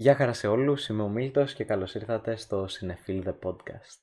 [0.00, 3.98] Γεια χαρά σε όλους, είμαι ο Μίλτος και καλώς ήρθατε στο Cinefil The Podcast.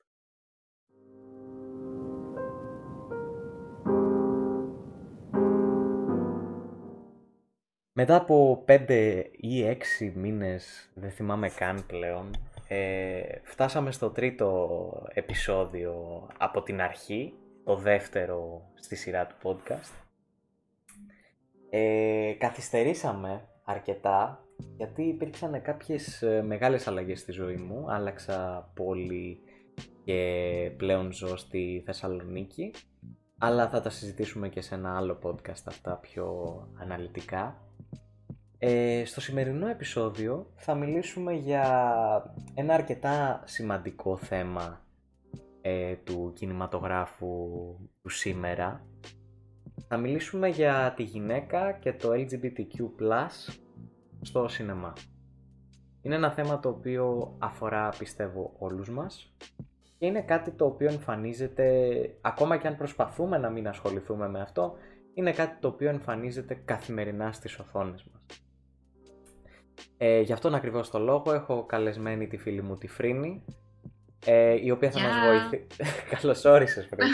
[7.92, 12.32] Μετά από 5 ή 6 μήνες, δεν θυμάμαι καν πλέον,
[12.68, 17.34] ε, φτάσαμε στο τρίτο επεισόδιο από την αρχή,
[17.64, 19.93] το δεύτερο στη σειρά του podcast.
[21.70, 24.46] Ε, καθυστερήσαμε αρκετά
[24.77, 27.85] γιατί υπήρξαν κάποιες ε, μεγάλες αλλαγές στη ζωή μου.
[27.91, 29.39] Άλλαξα πόλη
[30.03, 32.73] και πλέον ζω στη Θεσσαλονίκη.
[33.38, 37.62] Αλλά θα τα συζητήσουμε και σε ένα άλλο podcast αυτά πιο αναλυτικά.
[38.57, 41.63] Ε, στο σημερινό επεισόδιο θα μιλήσουμε για
[42.53, 44.85] ένα αρκετά σημαντικό θέμα
[45.62, 47.49] ε, του κινηματογράφου
[48.01, 48.85] του σήμερα.
[49.87, 52.89] Θα μιλήσουμε για τη γυναίκα και το LGBTQ+,
[54.21, 54.94] στο σινεμά.
[56.02, 59.34] Είναι ένα θέμα το οποίο αφορά πιστεύω όλους μας
[59.98, 61.90] και είναι κάτι το οποίο εμφανίζεται,
[62.21, 64.73] ακόμα και αν προσπαθούμε να μην ασχοληθούμε με αυτό,
[65.14, 68.42] είναι κάτι το οποίο εμφανίζεται καθημερινά στις οθόνες μας.
[69.98, 73.44] Ε, γι' αυτόν ακριβώς το λόγο έχω καλεσμένη τη φίλη μου τη Φρίνη,
[74.26, 75.68] ε, η οποία θα μας βοηθήσει...
[76.20, 77.12] Καλώς όρισες Φρίνη.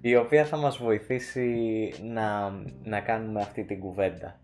[0.10, 2.50] η οποία θα μας βοηθήσει να,
[2.82, 4.40] να κάνουμε αυτή την κουβέντα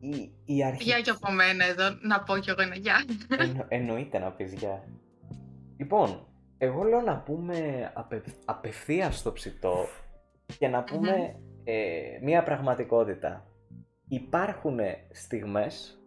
[0.00, 0.82] η, η αρχή...
[0.82, 3.04] Γεια και από μένα εδώ, να πω κι εγώ ένα γεια.
[3.38, 4.84] Εννο, εννοείται να πεις γεια.
[5.76, 6.26] Λοιπόν,
[6.58, 9.86] εγώ λέω να πούμε απε, απευθείας στο ψητό
[10.58, 13.46] και να πουμε ε, μία πραγματικότητα.
[14.08, 14.78] Υπάρχουν
[15.10, 16.00] στιγμές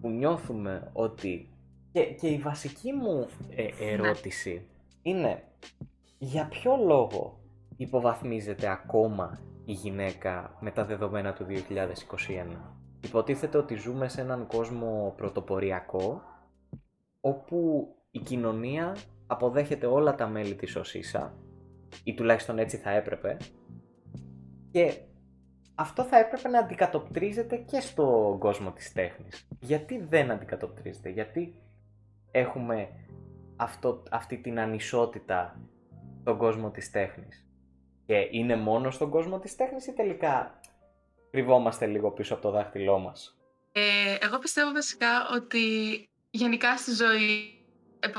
[0.00, 1.52] που νιώθουμε ότι...
[1.92, 4.66] Και, και η βασική μου ε, ερώτηση
[5.02, 5.42] είναι
[6.18, 7.40] για ποιο λόγο
[7.76, 12.77] υποβαθμίζεται ακόμα η γυναίκα με τα δεδομένα του 2021.
[13.00, 16.22] Υποτίθεται ότι ζούμε σε έναν κόσμο πρωτοποριακό
[17.20, 18.96] όπου η κοινωνία
[19.26, 21.34] αποδέχεται όλα τα μέλη της ως ίσα
[22.04, 23.36] ή τουλάχιστον έτσι θα έπρεπε
[24.70, 24.98] και
[25.74, 29.48] αυτό θα έπρεπε να αντικατοπτρίζεται και στον κόσμο της τέχνης.
[29.60, 31.54] Γιατί δεν αντικατοπτρίζεται, γιατί
[32.30, 32.88] έχουμε
[33.56, 35.60] αυτό, αυτή την ανισότητα
[36.20, 37.46] στον κόσμο της τέχνης.
[38.06, 40.57] Και είναι μόνο στον κόσμο της τέχνης ή τελικά
[41.30, 43.38] κρυβόμαστε λίγο πίσω από το δάχτυλό μας.
[43.72, 45.64] Ε, εγώ πιστεύω βασικά ότι
[46.30, 47.58] γενικά στη ζωή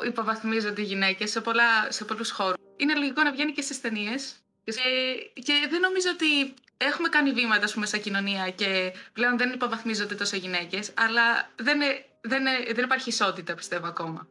[0.08, 2.56] υποβαθμίζονται οι γυναίκες σε, πολλά, σε πολλούς χώρους.
[2.78, 4.44] Είναι λογικό να βγαίνει και στις ταινίες.
[4.64, 10.16] Και, και δεν νομίζω ότι έχουμε κάνει βήματα πούμε, σαν κοινωνία και πλέον δεν υποβαθμίζονται
[10.16, 11.80] τόσο γυναίκες, αλλά δεν,
[12.22, 12.44] δεν,
[12.74, 14.28] δεν υπάρχει ισότητα πιστεύω ακόμα.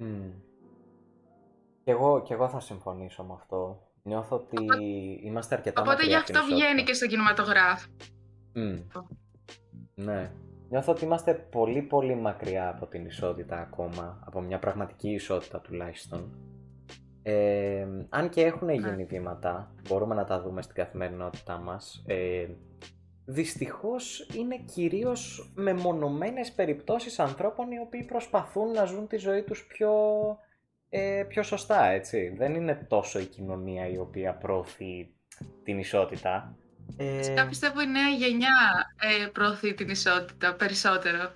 [0.00, 0.30] Mm.
[1.84, 3.87] Και εγώ, και εγώ θα συμφωνήσω με αυτό.
[4.08, 4.56] Νιώθω ότι
[5.22, 7.88] είμαστε αρκετά Οπότε γι' αυτό βγαίνει και στο κινηματογράφο.
[9.94, 10.30] Ναι.
[10.70, 16.32] Νιώθω ότι είμαστε πολύ πολύ μακριά από την ισότητα ακόμα, από μια πραγματική ισότητα τουλάχιστον.
[17.22, 19.04] Ε, αν και έχουν γίνει ναι.
[19.04, 22.46] βήματα, μπορούμε να τα δούμε στην καθημερινότητά μας, ε,
[23.24, 29.92] δυστυχώς είναι κυρίως μεμονωμένες περιπτώσεις ανθρώπων οι οποίοι προσπαθούν να ζουν τη ζωή τους πιο
[30.90, 32.34] ε, πιο σωστά, έτσι.
[32.36, 35.10] Δεν είναι τόσο η κοινωνία η οποία προωθεί
[35.64, 36.56] την ισότητα.
[36.96, 37.44] Ε...
[37.48, 38.56] πιστεύω η νέα γενιά
[39.00, 41.30] ε, προωθεί την ισότητα περισσότερο.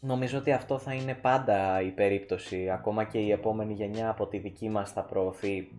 [0.00, 2.70] Νομίζω ότι αυτό θα είναι πάντα η περίπτωση.
[2.70, 5.72] Ακόμα και η επόμενη γενιά από τη δική μας θα προωθεί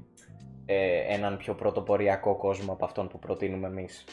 [0.65, 4.05] ε, έναν πιο πρωτοποριακό κόσμο από αυτόν που προτείνουμε εμείς.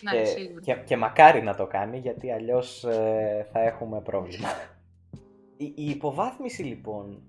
[0.00, 0.60] Ναι, και, σίγουρα.
[0.60, 4.48] Και, και μακάρι να το κάνει γιατί αλλιώς ε, θα έχουμε πρόβλημα.
[5.62, 7.22] Η, υποβάθμιση λοιπόν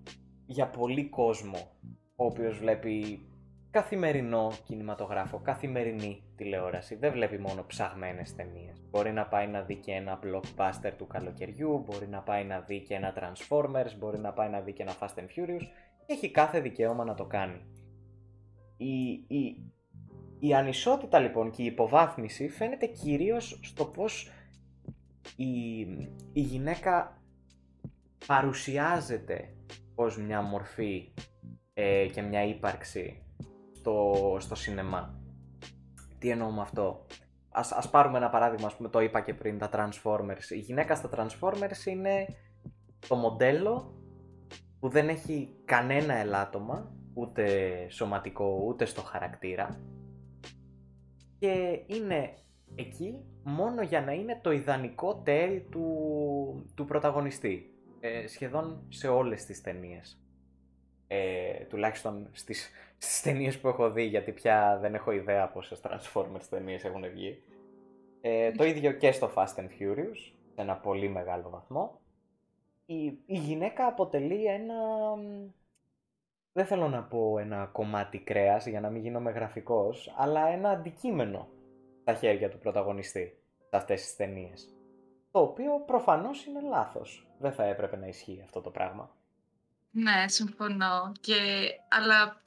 [0.46, 1.72] για πολύ κόσμο,
[2.16, 3.26] ο οποίος βλέπει
[3.72, 8.84] καθημερινό κινηματογράφο, καθημερινή τηλεόραση, δεν βλέπει μόνο ψαγμένες ταινίες.
[8.90, 12.80] Μπορεί να πάει να δει και ένα blockbuster του καλοκαιριού, μπορεί να πάει να δει
[12.80, 15.64] και ένα Transformers, μπορεί να πάει να δει και ένα Fast and Furious
[16.06, 17.62] και έχει κάθε δικαίωμα να το κάνει.
[18.78, 19.72] Η, η,
[20.40, 24.32] η ανισότητα λοιπόν και η υποβάθμιση φαίνεται κυρίως στο πως
[25.36, 25.80] η,
[26.34, 27.21] η γυναίκα
[28.26, 29.56] παρουσιάζεται
[29.96, 31.14] ως μια μορφή
[31.74, 33.24] ε, και μια ύπαρξη
[33.76, 35.20] στο, στο σινεμά.
[36.20, 37.06] Τι εννοώ με αυτό;
[37.54, 40.50] Ας, ας πάρουμε ένα παράδειγμα, ας πούμε, το είπα και πριν, τα Transformers.
[40.50, 42.26] Η γυναίκα στα Transformers είναι
[43.08, 43.96] το μοντέλο
[44.80, 49.80] που δεν έχει κανένα ελάττωμα, ούτε σωματικό, ούτε στο χαρακτήρα
[51.42, 52.34] και είναι
[52.76, 55.86] εκεί μόνο για να είναι το ιδανικό τέρι του,
[56.76, 57.71] του πρωταγωνιστή
[58.02, 60.22] ε, σχεδόν σε όλες τις ταινίες.
[61.08, 66.44] Ε, τουλάχιστον στις, στις ταινίες που έχω δει, γιατί πια δεν έχω ιδέα πόσες Transformers
[66.50, 67.44] ταινίες έχουν βγει.
[68.22, 70.18] Ε, το ίδιο και στο Fast and Furious,
[70.54, 72.00] σε ένα πολύ μεγάλο βαθμό.
[72.86, 74.76] Η, η γυναίκα αποτελεί ένα...
[76.54, 81.48] Δεν θέλω να πω ένα κομμάτι κρέας για να μην γίνομαι γραφικός, αλλά ένα αντικείμενο
[82.02, 83.38] στα χέρια του πρωταγωνιστή
[83.70, 84.76] σε αυτές τις ταινίες.
[85.32, 87.28] Το οποίο προφανώς είναι λάθος.
[87.40, 89.16] Δεν θα έπρεπε να ισχύει αυτό το πράγμα.
[89.92, 91.12] Ναι, συμφωνώ.
[91.22, 91.36] Και...
[91.90, 92.42] Αλλά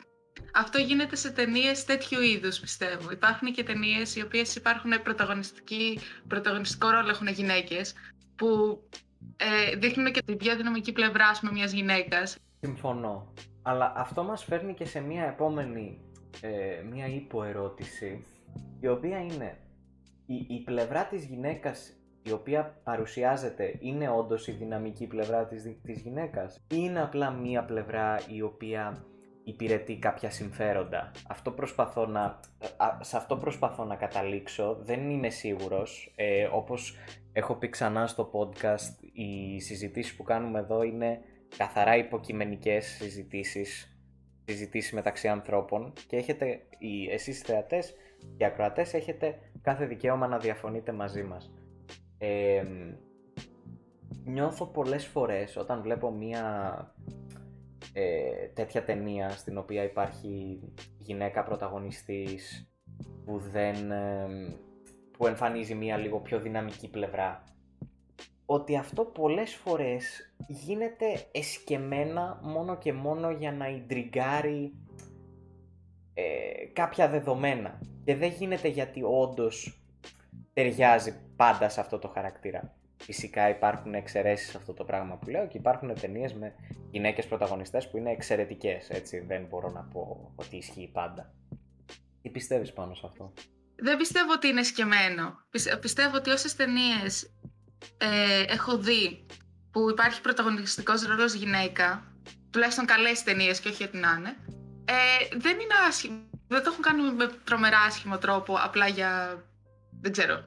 [0.54, 3.10] αυτό γίνεται σε ταινίες τέτοιου είδους, πιστεύω.
[3.10, 4.90] Υπάρχουν και ταινίες οι οποίες υπάρχουν
[6.28, 7.94] πρωταγωνιστικό ρόλο, έχουν γυναίκες,
[8.36, 8.81] που
[9.36, 12.36] ε, δείχνουν και την πιο δυναμική πλευρά πούμε, μιας γυναίκας.
[12.60, 13.32] Συμφωνώ.
[13.62, 16.00] Αλλά αυτό μας φέρνει και σε μια επόμενη,
[16.40, 18.25] ε, μια υποερώτηση,
[18.81, 19.58] η οποία είναι
[20.26, 21.92] η, η πλευρά της γυναίκας
[22.26, 27.64] η οποία παρουσιάζεται είναι όντως η δυναμική πλευρά της, της γυναίκας ή είναι απλά μία
[27.64, 29.04] πλευρά η οποία
[29.44, 32.40] υπηρετεί κάποια συμφέροντα; Αυτό προσπαθώ να,
[33.00, 36.12] σε αυτό προσπαθώ να καταλήξω, δεν είμαι σίγουρος.
[36.16, 36.96] Ε, όπως
[37.32, 41.20] έχω πει ξανά στο podcast, οι συζητήσεις που κάνουμε εδώ είναι
[41.56, 43.98] καθαρά υποκειμενικές συζητήσεις,
[44.44, 47.94] συζητήσεις μεταξύ ανθρώπων και έχετε, οι, εσείς θεατές
[48.36, 51.52] και ακροατές έχετε κάθε δικαίωμα να διαφωνείτε μαζί μας.
[52.24, 52.64] Ε,
[54.24, 56.44] νιώθω πολλές φορές όταν βλέπω μία
[57.92, 60.60] ε, τέτοια ταινία στην οποία υπάρχει
[60.98, 62.68] γυναίκα πρωταγωνιστής
[63.24, 63.76] που δεν
[65.10, 67.44] που εμφανίζει μία λίγο πιο δυναμική πλευρά
[68.46, 74.74] ότι αυτό πολλές φορές γίνεται εσκεμένα μόνο και μόνο για να ιντριγκάρει
[76.14, 76.22] ε,
[76.72, 77.80] κάποια δεδομένα.
[78.04, 79.83] Και δεν γίνεται γιατί όντως
[80.54, 82.74] ταιριάζει πάντα σε αυτό το χαρακτήρα.
[82.96, 86.54] Φυσικά υπάρχουν εξαιρέσεις σε αυτό το πράγμα που λέω και υπάρχουν ταινίες με
[86.90, 88.88] γυναίκες πρωταγωνιστές που είναι εξαιρετικές.
[88.90, 91.34] Έτσι, δεν μπορώ να πω ότι ισχύει πάντα.
[92.22, 93.32] Τι πιστεύεις πάνω σε αυτό;
[93.76, 95.38] Δεν πιστεύω ότι είναι σκεμμένο.
[95.80, 97.22] Πιστεύω ότι όσες ταινίες
[97.98, 99.26] ε, έχω δει
[99.70, 102.14] που υπάρχει πρωταγωνιστικός ρόλος γυναίκα,
[102.50, 104.36] τουλάχιστον καλές ταινίες και όχι ότι να είναι,
[104.84, 106.22] ε, δεν είναι άσχημο.
[106.48, 109.42] Δεν το έχουν κάνει με τρομερά άσχημο τρόπο απλά για,
[110.04, 110.44] δεν ξέρω,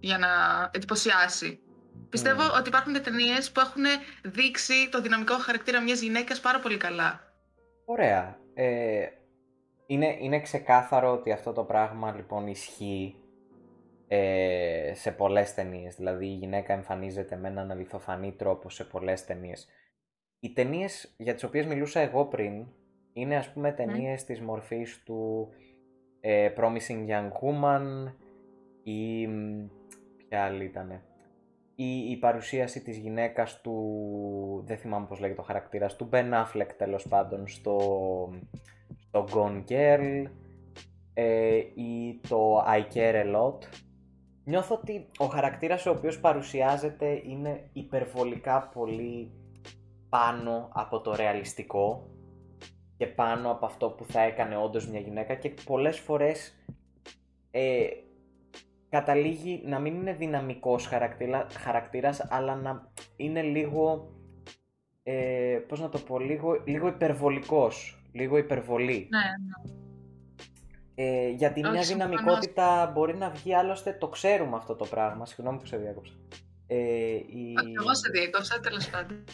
[0.00, 0.28] για να
[0.72, 1.60] εντυπωσιάσει.
[2.08, 2.58] Πιστεύω mm.
[2.58, 3.82] ότι υπάρχουν ταινίες που έχουν
[4.24, 7.20] δείξει το δυναμικό χαρακτήρα μιας γυναίκας πάρα πολύ καλά.
[7.84, 8.38] Ωραία.
[8.54, 9.06] Ε,
[9.86, 13.14] είναι, είναι ξεκάθαρο ότι αυτό το πράγμα λοιπόν ισχύει
[14.08, 15.94] ε, σε πολλές ταινίες.
[15.94, 19.68] Δηλαδή η γυναίκα εμφανίζεται με έναν αληθοφανή τρόπο σε πολλές ταινίες.
[20.40, 22.66] Οι ταινίες για τις οποίες μιλούσα εγώ πριν
[23.12, 24.26] είναι ας πούμε ταινίες mm.
[24.26, 25.48] της μορφής του
[26.20, 28.12] ε, Promising Young Woman
[28.90, 29.28] ή
[30.16, 31.02] ποια άλλη ήτανε;
[31.74, 33.74] Η, η παρουσίαση της γυναίκας του,
[34.66, 37.78] δεν θυμάμαι πώς λέγεται ο χαρακτήρας, του Ben Affleck τέλος πάντων στο,
[38.98, 40.24] στο Gone Girl
[41.14, 43.58] ε, ή το I Care A Lot.
[44.44, 49.30] Νιώθω ότι ο χαρακτήρας ο οποίος παρουσιάζεται είναι υπερβολικά πολύ
[50.08, 52.10] πάνω από το ρεαλιστικό
[52.96, 56.64] και πάνω από αυτό που θα έκανε όντως μια γυναίκα και πολλές φορές
[57.50, 57.86] ε,
[58.88, 64.12] καταλήγει να μην είναι δυναμικός χαρακτήρα, χαρακτήρας, αλλά να είναι λίγο,
[65.02, 69.08] ε, πώς να το πω, λίγο, λίγο υπερβολικός, λίγο υπερβολή.
[69.10, 69.74] Ναι, ναι.
[70.98, 75.26] Ε, γιατί μια δυναμικότητα μπορεί να βγει, άλλωστε το ξέρουμε αυτό το πράγμα.
[75.26, 76.12] Συγγνώμη που σε διάκοψα.
[76.66, 77.54] Ε, η...
[77.80, 79.24] Εγώ σε διάκοψα, τέλος πάντων.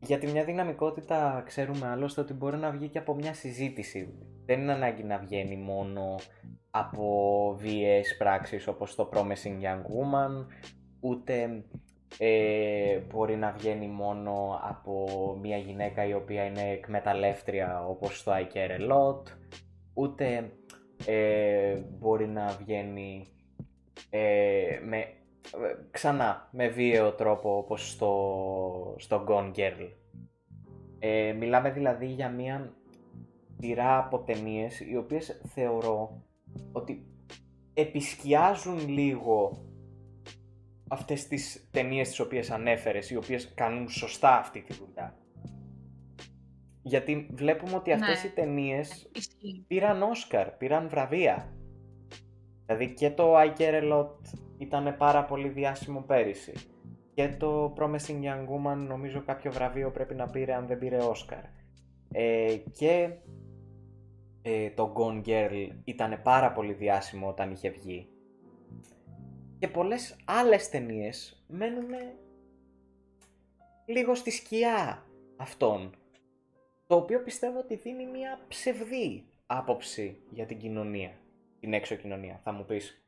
[0.00, 4.14] Γιατί μια δυναμικότητα ξέρουμε άλλωστε ότι μπορεί να βγει και από μια συζήτηση.
[4.46, 6.14] Δεν είναι ανάγκη να βγαίνει μόνο
[6.70, 10.46] από βίαιες πράξεις όπως το Promising Young Woman,
[11.00, 11.64] ούτε
[12.18, 15.06] ε, μπορεί να βγαίνει μόνο από
[15.40, 19.22] μια γυναίκα η οποία είναι εκμεταλλεύτρια όπως το I Care A Lot,
[19.94, 20.50] ούτε
[21.06, 23.26] ε, μπορεί να βγαίνει
[24.10, 25.04] ε, με,
[25.90, 29.88] ξανά με βίαιο τρόπο όπως στο, στο Gone Girl.
[30.98, 32.72] Ε, μιλάμε δηλαδή για μια
[33.60, 36.22] σειρά από ταινίες οι οποίες θεωρώ
[36.72, 37.06] ότι
[37.74, 39.66] επισκιάζουν λίγο
[40.88, 45.16] αυτές τις ταινίες τις οποίες ανέφερες, οι οποίες κάνουν σωστά αυτή τη δουλειά.
[46.82, 48.28] Γιατί βλέπουμε ότι αυτές ναι.
[48.28, 49.10] οι ταινίες
[49.66, 51.56] πήραν Όσκαρ, πήραν βραβεία.
[52.66, 54.16] Δηλαδή και το I Care A Lot
[54.58, 56.52] ήταν πάρα πολύ διάσημο πέρυσι.
[57.14, 61.44] Και το Promising Young Woman νομίζω κάποιο βραβείο πρέπει να πήρε αν δεν πήρε Όσκαρ.
[62.12, 63.10] Ε, και
[64.42, 68.08] ε, το Gone Girl ήταν πάρα πολύ διάσημο όταν είχε βγει.
[69.58, 71.90] Και πολλές άλλες ταινίες μένουν
[73.86, 75.94] λίγο στη σκιά αυτών.
[76.86, 81.10] Το οποίο πιστεύω ότι δίνει μια ψευδή άποψη για την κοινωνία,
[81.60, 82.40] την έξω κοινωνία.
[82.44, 83.05] Θα μου πεις,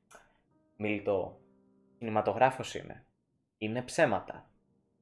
[0.81, 1.41] Μιλτό,
[1.99, 3.07] κινηματογράφος είναι.
[3.59, 4.51] Είναι ψέματα.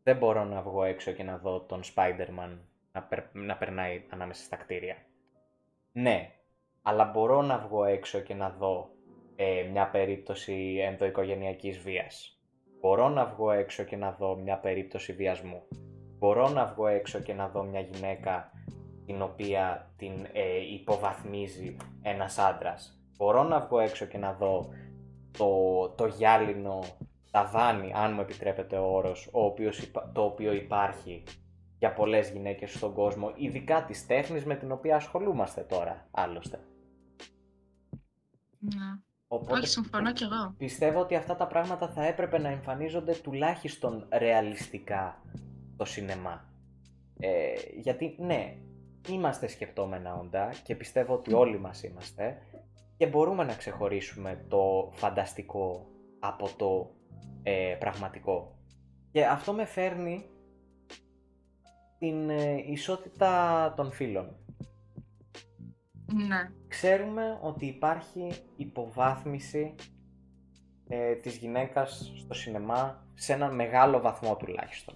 [0.02, 2.58] Δεν μπορώ να βγω έξω και να δω τον Spider-Man
[2.92, 4.96] να, να περνάει ανάμεσα στα κτίρια.
[5.92, 6.30] Ναι,
[6.82, 8.90] αλλά μπορώ να βγω έξω και να δω
[9.36, 12.40] ε, μια περίπτωση ενδοοικογενειακής βίας.
[12.80, 15.62] Μπορώ να βγω έξω και να δω μια περίπτωση βιασμού.
[16.18, 18.52] Μπορώ να βγω έξω και να δω μια γυναίκα
[19.06, 23.00] την οποία την ε, υποβαθμίζει ένας άντρας.
[23.16, 24.68] Μπορώ να βγω έξω και να δω
[25.36, 26.84] το, το γυάλινο
[27.30, 31.22] ταβάνι, αν μου επιτρέπετε ο όρος, ο οποίος, το οποίο υπάρχει
[31.78, 36.60] για πολλές γυναίκες στον κόσμο, ειδικά της τέχνης με την οποία ασχολούμαστε τώρα, άλλωστε.
[38.58, 39.00] Ναι.
[39.28, 40.54] Οπότε, Όχι, συμφωνώ κι εγώ.
[40.58, 45.22] Πιστεύω ότι αυτά τα πράγματα θα έπρεπε να εμφανίζονται τουλάχιστον ρεαλιστικά
[45.74, 46.44] στο σινεμά.
[47.18, 48.56] Ε, γιατί, ναι,
[49.08, 52.38] είμαστε σκεπτόμενα όντα και πιστεύω ότι όλοι μας είμαστε
[52.96, 55.86] και μπορούμε να ξεχωρίσουμε το φανταστικό
[56.18, 56.94] από το
[57.42, 58.58] ε, πραγματικό.
[59.10, 60.30] Και αυτό με φέρνει
[61.98, 64.36] την ε, ισότητα των φίλων.
[66.14, 66.50] Ναι.
[66.68, 69.74] Ξέρουμε ότι υπάρχει υποβάθμιση
[70.88, 74.94] ε, της γυναίκας στο σινεμά σε έναν μεγάλο βαθμό τουλάχιστον.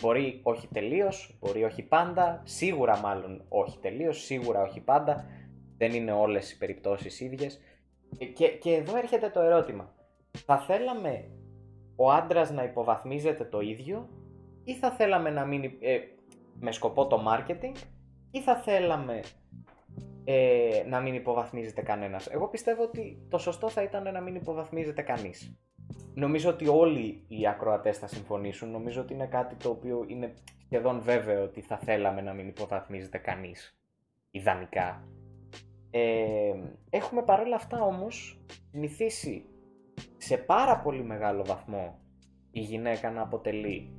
[0.00, 5.24] Μπορεί όχι τελείως, μπορεί όχι πάντα, σίγουρα μάλλον όχι τελείως, σίγουρα όχι πάντα,
[5.82, 7.60] δεν είναι όλες οι περιπτώσεις ίδιες.
[8.18, 9.94] Ε, και, και εδώ έρχεται το ερώτημα.
[10.46, 11.30] Θα θέλαμε
[11.96, 14.08] ο άντρας να υποβαθμίζεται το ίδιο
[14.64, 15.98] ή θα θέλαμε να μείνει ε,
[16.60, 17.76] με σκοπό το marketing
[18.30, 19.20] ή θα θέλαμε
[20.24, 22.26] ε, να μην υποβαθμίζεται κανένας.
[22.26, 25.56] Εγώ πιστεύω ότι το σωστό θα ήταν να μην υποβαθμίζεται κανείς.
[26.14, 28.70] Νομίζω ότι όλοι οι ακροατές θα συμφωνήσουν.
[28.70, 30.34] Νομίζω ότι είναι κάτι το οποίο είναι
[30.64, 33.78] σχεδόν βέβαιο ότι θα θέλαμε να μην υποβαθμίζεται κανείς.
[34.30, 35.06] Ιδανικά.
[35.94, 36.52] Ε,
[36.90, 39.44] έχουμε παρόλα αυτά όμως συνηθίσει
[40.16, 41.98] σε πάρα πολύ μεγάλο βαθμό
[42.50, 43.92] η γυναίκα να αποτελεί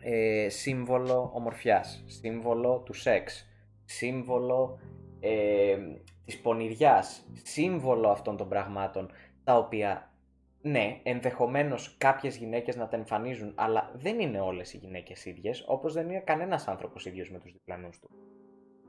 [0.00, 3.46] ε, σύμβολο ομορφιάς, σύμβολο του σεξ,
[3.84, 4.78] σύμβολο
[5.20, 5.76] ε,
[6.24, 9.10] της πονηριάς, σύμβολο αυτών των πραγμάτων,
[9.44, 10.12] τα οποία
[10.60, 15.92] ναι, ενδεχομένως κάποιες γυναίκες να τα εμφανίζουν, αλλά δεν είναι όλες οι γυναίκες ίδιες, όπως
[15.92, 18.10] δεν είναι κανένας άνθρωπος ίδιος με τους διπλανούς του.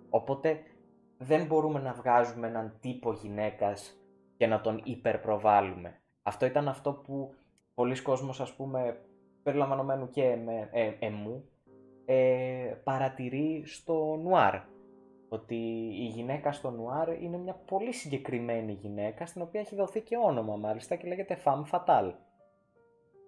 [0.10, 0.60] Οπότε
[1.22, 4.00] δεν μπορούμε να βγάζουμε έναν τύπο γυναίκας
[4.38, 6.02] και να τον υπερπροβάλλουμε.
[6.24, 7.34] Αυτό ήταν αυτό που
[7.74, 9.02] πολλοί κόσμος, ας πούμε,
[9.44, 11.50] περιλαμβανομένου και με, ε, εμού,
[12.06, 14.56] ε, παρατηρεί στο νουάρ
[15.30, 15.56] ότι
[16.00, 20.56] η γυναίκα στο νουάρ είναι μια πολύ συγκεκριμένη γυναίκα στην οποία έχει δοθεί και όνομα
[20.56, 22.14] μάλιστα και λέγεται femme fatale.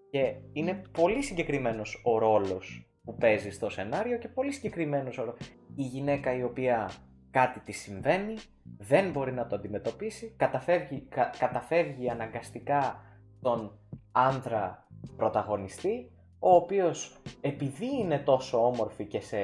[0.10, 5.36] Και είναι πολύ συγκεκριμένος ο ρόλος που παίζει στο σενάριο και πολύ συγκεκριμένος ο
[5.75, 6.89] Η γυναίκα η οποία
[7.31, 8.35] κάτι τη συμβαίνει,
[8.77, 11.07] δεν μπορεί να το αντιμετωπίσει, καταφεύγει,
[11.39, 13.01] καταφεύγει αναγκαστικά
[13.41, 13.79] τον
[14.11, 19.38] άντρα πρωταγωνιστή, ο οποίος επειδή είναι τόσο όμορφη και σε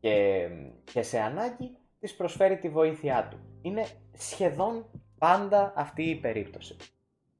[0.00, 0.48] και,
[0.84, 3.38] και σε ανάγκη της προσφέρει τη βοήθειά του.
[3.62, 3.86] Είναι
[4.16, 4.86] σχεδόν
[5.18, 6.76] πάντα αυτή η περίπτωση.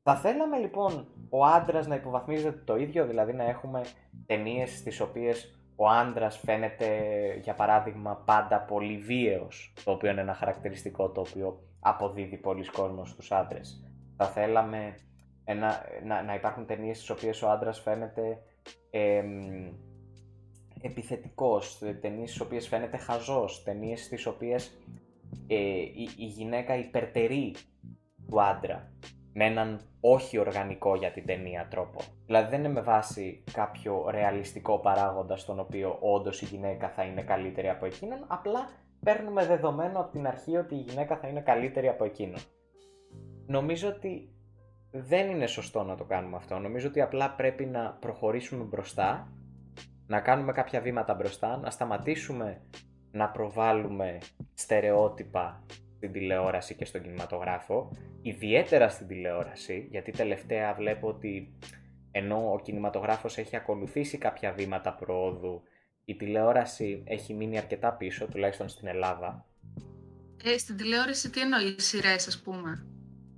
[0.03, 3.85] Θα θέλαμε λοιπόν ο άντρας να υποβαθμίζεται το ίδιο, δηλαδή να έχουμε
[4.27, 6.89] ταινίες στις οποίες ο άντρας φαίνεται
[7.43, 13.11] για παράδειγμα πάντα πολύ βίαιος, το οποίο είναι ένα χαρακτηριστικό το οποίο αποδίδει πολλοί κόσμος
[13.11, 13.83] στους άντρες.
[14.17, 14.95] Θα θέλαμε
[15.45, 18.43] ένα, να, να υπάρχουν ταινίες στις οποίες ο άντρας φαίνεται
[20.81, 24.79] επιθετικός, ταινίες στις οποίες φαίνεται χαζός, ταινίες στις οποίες
[25.47, 27.55] ε, η, η γυναίκα υπερτερεί
[28.29, 28.93] του άντρα
[29.39, 32.01] με έναν όχι οργανικό για την ταινία τρόπο.
[32.27, 37.23] Δηλαδή δεν είναι με βάση κάποιο ρεαλιστικό παράγοντα στον οποίο όντως η γυναίκα θα είναι
[37.23, 38.69] καλύτερη από εκείνον, απλά
[39.05, 42.41] παίρνουμε δεδομένο από την αρχή ότι η γυναίκα θα είναι καλύτερη από εκείνον.
[43.47, 44.33] Νομίζω ότι
[44.91, 46.59] δεν είναι σωστό να το κάνουμε αυτό.
[46.59, 49.33] Νομίζω ότι απλά πρέπει να προχωρήσουμε μπροστά
[50.07, 52.63] να κάνουμε κάποια βήματα μπροστά, να σταματήσουμε
[53.11, 54.19] να προβάλλουμε
[54.55, 55.65] στερεότυπα
[55.99, 61.55] στην τηλεόραση και στον κινηματογράφο, ιδιαίτερα στην τηλεόραση, γιατί τελευταία βλέπω ότι
[62.11, 65.63] ενώ ο κινηματογράφος έχει ακολουθήσει κάποια βήματα προόδου,
[66.05, 69.47] η τηλεόραση έχει μείνει αρκετά πίσω, τουλάχιστον στην Ελλάδα.
[70.45, 72.87] Ε, στην τηλεόραση τι εννοείς, σειρές ας πούμε;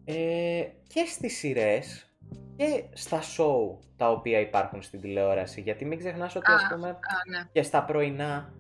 [0.04, 2.10] Ε, και στις σειρές,
[2.56, 5.60] και στα show τα οποία υπάρχουν στην τηλεόραση.
[5.60, 6.98] Γιατί μην ξεχνάς ότι ας πούμε
[7.30, 7.48] ναι.
[7.52, 8.54] και στα πρωινά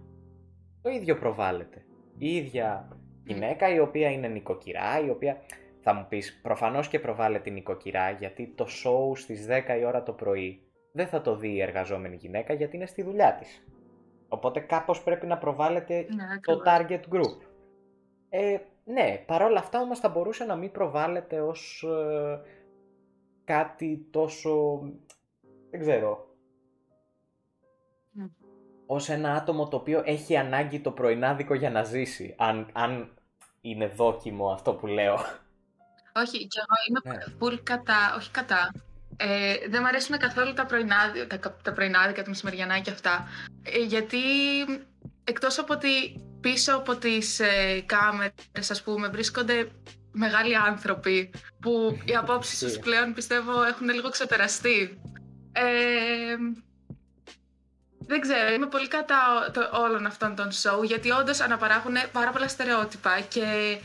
[0.82, 1.84] το ίδιο προβάλλεται.
[2.18, 2.99] Η ίδια
[3.32, 5.40] γυναίκα η οποία είναι νοικοκυρά, η οποία
[5.80, 10.12] θα μου πεις προφανώς και προβάλλεται νοικοκυρά γιατί το show στις 10 η ώρα το
[10.12, 13.64] πρωί δεν θα το δει η εργαζόμενη γυναίκα γιατί είναι στη δουλειά της.
[14.28, 17.36] Οπότε κάπως πρέπει να προβάλλεται ναι, το target group.
[18.28, 22.40] Ε, ναι, παρόλα αυτά όμως θα μπορούσε να μην προβάλλεται ως ε,
[23.44, 24.80] κάτι τόσο,
[25.70, 26.30] δεν ξέρω,
[28.18, 28.30] Mm.
[28.86, 33.14] ως ένα άτομο το οποίο έχει ανάγκη το πρωινάδικο για να ζήσει, αν, αν
[33.60, 35.14] είναι δόκιμο αυτό που λέω.
[36.14, 37.24] Όχι, και εγώ είμαι Ναι.
[37.40, 38.72] full κατά, όχι κατά.
[39.16, 43.28] Ε, δεν μου αρέσουν καθόλου τα πρωινάδικα, τα, τα πρωινάδικα, τα μεσημεριανά και αυτά.
[43.62, 44.18] Ε, γιατί
[45.24, 49.70] εκτός από ότι πίσω από τις ε, κάμερες, ας πούμε, βρίσκονται
[50.12, 52.82] μεγάλοι άνθρωποι που οι απόψεις τους Ισχύει.
[52.82, 55.00] πλέον πιστεύω έχουν λίγο ξεπεραστεί.
[55.52, 56.34] Ε,
[58.06, 59.16] δεν ξέρω, είμαι πολύ κατά
[59.46, 63.78] ο- το, όλων αυτών των show γιατί όντως αναπαράγουν πάρα πολλά στερεότυπα και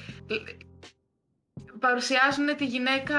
[1.79, 3.17] παρουσιάζουν τη γυναίκα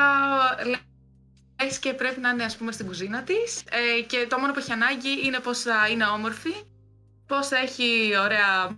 [1.63, 4.59] λες και πρέπει να είναι ας πούμε στην κουζίνα της ε, και το μόνο που
[4.59, 6.53] έχει ανάγκη είναι πως θα είναι όμορφη,
[7.27, 8.77] πως θα έχει ωραία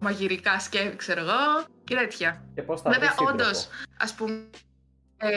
[0.00, 2.44] μαγειρικά σκεύη ξέρω εγώ και τέτοια.
[2.54, 3.32] Και πώς θα Βέβαια, βρεις σύντροφο.
[3.48, 4.50] όντως, ας πούμε,
[5.16, 5.28] ε,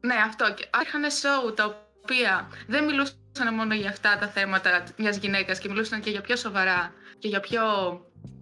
[0.00, 5.16] ναι αυτό, και είχαν show τα οποία δεν μιλούσαν μόνο για αυτά τα θέματα μιας
[5.16, 7.60] γυναίκας και μιλούσαν και για πιο σοβαρά και για πιο,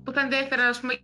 [0.04, 0.94] που θα ενδιαφέραν ας πούμε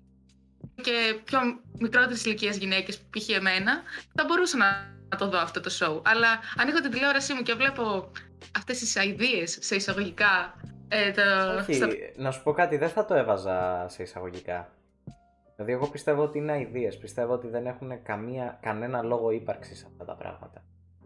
[0.82, 1.38] και πιο
[1.78, 3.28] μικρότερες ηλικίες γυναίκες, π.χ.
[3.28, 3.82] εμένα,
[4.14, 4.66] θα μπορούσα να,
[5.08, 6.00] να το δω αυτό το show.
[6.04, 8.10] Αλλά ανοίγω την τηλεόρασή μου και βλέπω
[8.56, 10.54] αυτές τις αηδίες σε εισαγωγικά
[10.88, 11.22] ε, το,
[11.58, 14.72] Όχι, στα- να σου πω κάτι, δεν θα το έβαζα σε εισαγωγικά.
[15.56, 16.98] Δηλαδή, εγώ πιστεύω ότι είναι αηδίες.
[16.98, 20.62] Πιστεύω ότι δεν έχουν καμία, κανένα λόγο ύπαρξης αυτά τα πράγματα.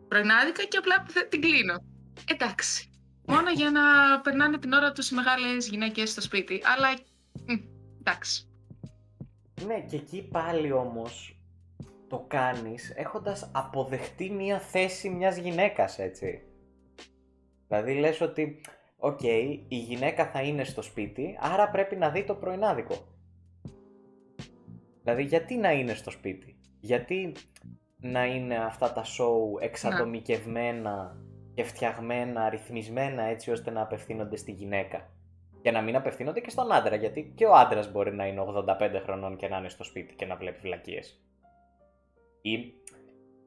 [0.08, 1.74] πρωινάδικα και απλά θε- την κλείνω.
[2.30, 2.90] Εντάξει.
[3.26, 3.80] Μόνο για να
[4.20, 6.60] περνάνε την ώρα τους οι μεγάλες γυναίκες στο σπίτι.
[6.64, 6.88] Αλλά,
[7.46, 7.52] μ,
[8.00, 8.46] εντάξει.
[9.66, 11.36] Ναι, και εκεί πάλι όμως
[12.08, 16.42] το κάνεις έχοντας αποδεχτεί μία θέση μιας γυναίκας, έτσι.
[17.68, 18.60] Δηλαδή λες ότι,
[18.96, 23.06] οκ, η γυναίκα θα είναι στο σπίτι, άρα πρέπει να δει το πρωινάδικο.
[25.02, 27.32] Δηλαδή γιατί να είναι στο σπίτι, γιατί
[27.96, 31.16] να είναι αυτά τα show εξατομικευμένα
[31.54, 35.10] και φτιαγμένα, ρυθμισμένα έτσι ώστε να απευθύνονται στη γυναίκα.
[35.62, 39.00] Και να μην απευθύνονται και στον άντρα, γιατί και ο άντρας μπορεί να είναι 85
[39.04, 41.20] χρονών και να είναι στο σπίτι και να βλέπει βλακίες.
[42.42, 42.72] Ή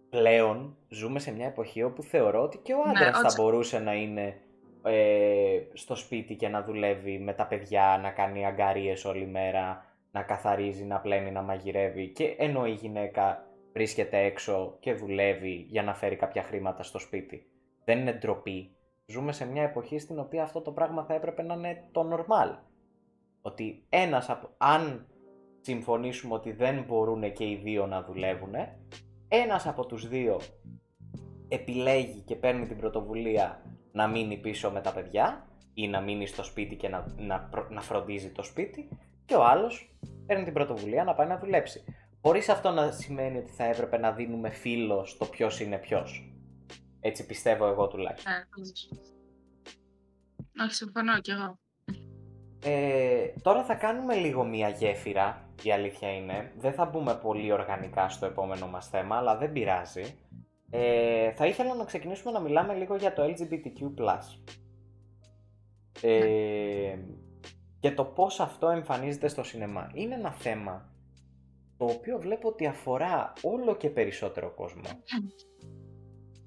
[0.10, 3.36] πλέον ζούμε σε μια εποχή όπου θεωρώ ότι και ο Ναι, άντρας θα όντως.
[3.36, 4.38] μπορούσε να είναι
[4.84, 10.23] ε, στο σπίτι και να δουλεύει με τα παιδιά, να κάνει αγκαρίες όλη μέρα, να
[10.23, 15.93] καθαρίζει, να πλένει, να μαγειρεύει και ενώ η γυναίκα βρίσκεται έξω και δουλεύει για να
[15.93, 17.49] φέρει κάποια χρήματα στο σπίτι.
[17.86, 18.76] Δεν είναι ντροπή.
[19.06, 22.58] Ζούμε σε μια εποχή στην οποία αυτό το πράγμα θα έπρεπε να είναι το normal.
[23.41, 24.50] Ότι ένας από...
[24.58, 25.08] αν
[25.62, 28.54] συμφωνήσουμε ότι δεν μπορούν και οι δύο να δουλεύουν,
[29.28, 30.39] ένας από τους δύο
[31.48, 36.43] επιλέγει και παίρνει την πρωτοβουλία να μείνει πίσω με τα παιδιά ή να μείνει στο
[36.43, 38.89] σπίτι και να, να, προ- να φροντίζει το σπίτι
[39.26, 39.95] και ο άλλος
[40.26, 41.84] παίρνει την πρωτοβουλία να πάει να δουλέψει.
[42.21, 46.35] Χωρίς αυτό να σημαίνει ότι θα έπρεπε να δίνουμε φίλο στο ποιος είναι ποιος.
[47.05, 48.33] Έτσι πιστεύω εγώ τουλάχιστον.
[48.33, 48.89] Ναι, όντως.
[50.63, 51.59] Όχι, συμφωνώ κι εγώ.
[52.63, 56.53] Ε, τώρα θα κάνουμε λίγο μία γέφυρα, η αλήθεια είναι.
[56.57, 60.17] Δεν θα μπούμε πολύ οργανικά στο επόμενο μας θέμα, αλλά δεν πειράζει.
[60.69, 64.17] Ε, θα ήθελα να ξεκινήσουμε να μιλάμε λίγο για το LGBTQ+.
[66.01, 66.97] Ε,
[67.79, 69.91] και το πώς αυτό εμφανίζεται στο σινεμά.
[69.93, 70.89] Είναι ένα θέμα
[71.77, 74.81] το οποίο βλέπω ότι αφορά όλο και περισσότερο κόσμο.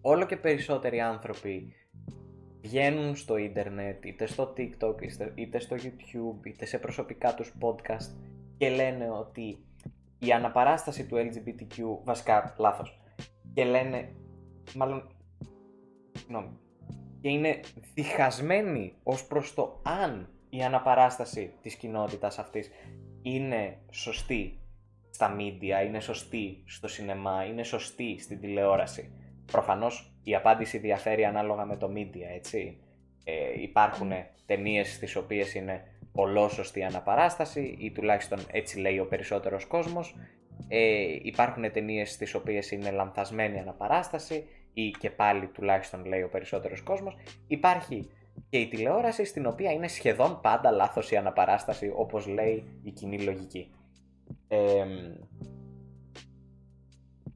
[0.01, 1.73] Όλο και περισσότεροι άνθρωποι
[2.61, 8.17] βγαίνουν στο ίντερνετ, είτε στο TikTok, είτε- είτε στο YouTube, είτε σε προσωπικά τους podcast
[8.57, 9.59] και λένε ότι
[10.19, 13.01] η αναπαράσταση του LGBTQ, βασικά λάθος,
[13.55, 14.13] και λένε,
[14.75, 15.09] μάλλον,
[16.13, 16.59] συγγνώμη,
[17.21, 17.61] και είναι
[17.95, 22.71] διχασμένοι ως προς το αν η αναπαράσταση της κοινότητας αυτής
[23.23, 24.59] είναι σωστή
[25.11, 29.13] στα media, είναι σωστή στο σινεμά, είναι σωστή στην τηλεόραση.
[29.53, 32.79] Προφανώς η απάντηση διαφέρει ανάλογα με το media, έτσι.
[33.25, 34.13] Ε, υπάρχουν
[34.47, 35.83] ταινίες στις οποίες είναι
[36.13, 40.17] ολόσωστη αναπαράσταση ή τουλάχιστον έτσι λέει ο περισσότερος κόσμος.
[40.69, 46.83] Ε, υπάρχουν ταινίες στις οποίες είναι λανθασμένη αναπαράσταση ή και πάλι τουλάχιστον λέει ο περισσότερος
[46.83, 47.17] κόσμος.
[47.47, 48.11] Υπάρχει
[48.49, 53.21] και η τηλεόραση στην οποία είναι σχεδόν πάντα λάθος η αναπαράσταση όπως λέει η κοινή
[53.21, 53.71] λογική.
[54.49, 54.89] Εμ,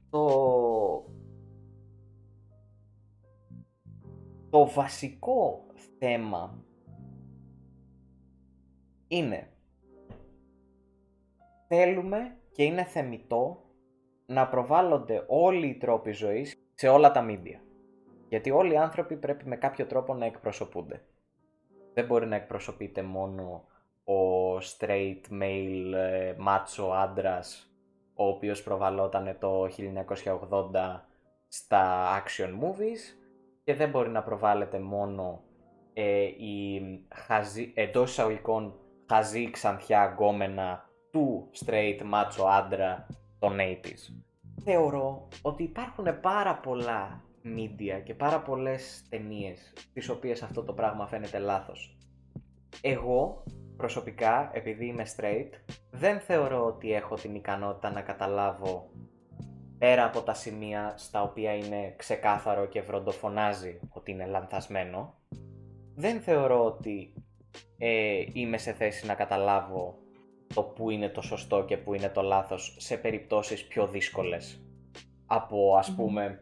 [0.09, 0.27] το...
[4.53, 5.65] το βασικό
[5.99, 6.63] θέμα
[9.07, 9.49] είναι
[11.67, 13.63] θέλουμε και είναι θεμητό
[14.25, 17.63] να προβάλλονται όλοι οι τρόποι ζωής σε όλα τα μίντια.
[18.29, 21.05] Γιατί όλοι οι άνθρωποι πρέπει με κάποιο τρόπο να εκπροσωπούνται.
[21.93, 23.65] Δεν μπορεί να εκπροσωπείται μόνο
[24.03, 27.73] ο straight male ε, macho άντρας
[28.13, 31.01] ο οποίος προβαλόταν το 1980
[31.47, 33.22] στα action movies
[33.63, 35.43] και δεν μπορεί να προβάλλεται μόνο
[35.93, 36.81] ε, η
[37.13, 38.73] χαζή, εντός εισαγωγικών
[39.09, 43.07] χαζή ξανθιά γκόμενα του straight macho άντρα
[43.39, 44.23] των 80s.
[44.63, 51.07] Θεωρώ ότι υπάρχουν πάρα πολλά media και πάρα πολλές ταινίες τις οποίες αυτό το πράγμα
[51.07, 51.97] φαίνεται λάθος.
[52.81, 53.43] Εγώ
[53.77, 55.49] προσωπικά, επειδή είμαι straight,
[55.91, 58.89] δεν θεωρώ ότι έχω την ικανότητα να καταλάβω
[59.83, 65.13] πέρα από τα σημεία στα οποία είναι ξεκάθαρο και βροντοφωνάζει ότι είναι λανθασμένο,
[65.95, 67.13] δεν θεωρώ ότι
[67.77, 69.97] ε, είμαι σε θέση να καταλάβω
[70.53, 74.61] το που είναι το σωστό και που είναι το λάθος σε περιπτώσεις πιο δύσκολες
[75.25, 76.39] από ας πούμε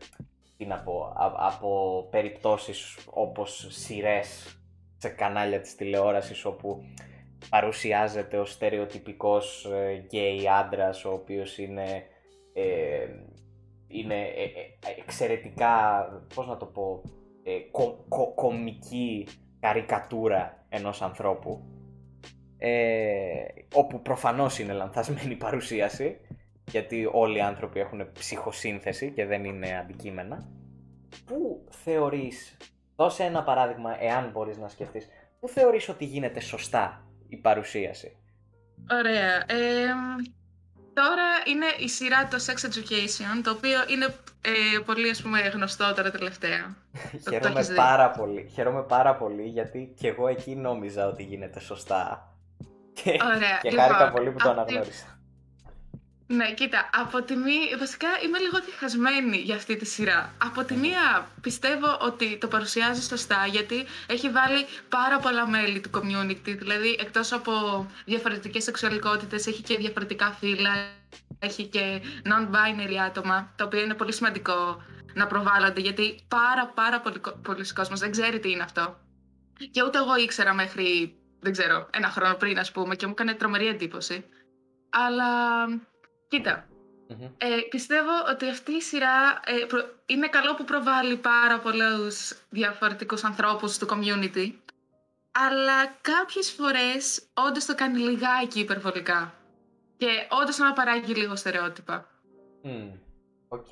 [0.57, 4.59] τι να πω, από περιπτώσεις όπως σειρές
[4.97, 6.83] σε κανάλια της τηλεόρασης όπου
[7.49, 9.67] παρουσιάζεται ο στερεοτυπικός
[10.05, 12.05] γκέι άντρας ο οποίος είναι,
[12.53, 13.07] ε,
[13.87, 17.01] είναι ε, ε, εξαιρετικά, πώς να το πω,
[17.43, 17.57] ε,
[18.35, 19.27] κομική
[19.59, 21.71] καρικατούρα ενός ανθρώπου
[22.63, 26.17] ε, όπου προφανώς είναι λανθασμένη η παρουσίαση
[26.71, 30.49] γιατί όλοι οι άνθρωποι έχουν ψυχοσύνθεση και δεν είναι αντικείμενα.
[31.25, 32.57] Πού θεωρείς,
[32.95, 35.07] δώσε ένα παράδειγμα εάν μπορείς να σκεφτείς,
[35.39, 38.15] πού θεωρείς ότι γίνεται σωστά η παρουσίαση;
[38.91, 39.35] Ωραία.
[39.37, 39.93] Ε,
[40.93, 44.05] τώρα είναι η σειρά το Sex Education, το οποίο είναι
[44.41, 46.75] ε, πολύ ας πούμε γνωστό τώρα τελευταία.
[47.29, 48.49] Χαίρομαι πάρα πολύ.
[48.53, 52.35] Χαίρομαι πάρα πολύ γιατί και εγώ εκεί νόμιζα ότι γίνεται σωστά.
[52.93, 53.59] Και, Ωραία.
[53.61, 55.20] και λοιπόν, χάρηκα πολύ που το αναγνώρισα.
[56.31, 60.33] Ναι, κοίτα, από τη μία, βασικά είμαι λίγο διχασμένη για αυτή τη σειρά.
[60.37, 65.89] Από τη μία πιστεύω ότι το παρουσιάζει σωστά γιατί έχει βάλει πάρα πολλά μέλη του
[65.93, 67.51] community, δηλαδή εκτός από
[68.05, 70.71] διαφορετικές σεξουαλικότητες έχει και διαφορετικά φύλλα,
[71.39, 77.21] έχει και non-binary άτομα, το οποίο είναι πολύ σημαντικό να προβάλλονται γιατί πάρα πάρα πολύ,
[77.41, 78.99] πολλοί κόσμος δεν ξέρει τι είναι αυτό.
[79.71, 83.33] Και ούτε εγώ ήξερα μέχρι, δεν ξέρω, ένα χρόνο πριν ας πούμε και μου έκανε
[83.33, 84.25] τρομερή εντύπωση.
[84.89, 85.27] Αλλά
[86.31, 86.67] Κοίτα,
[87.37, 89.53] ε, πιστεύω ότι αυτή η σειρά ε,
[90.05, 94.51] είναι καλό που προβάλλει πάρα πολλούς διαφορετικούς ανθρώπους στο community,
[95.31, 99.33] αλλά κάποιες φορές όντως το κάνει λιγάκι υπερβολικά
[99.97, 100.07] και
[100.41, 102.09] όντως να παράγει λίγο στερεότυπα.
[103.47, 103.67] Οκ.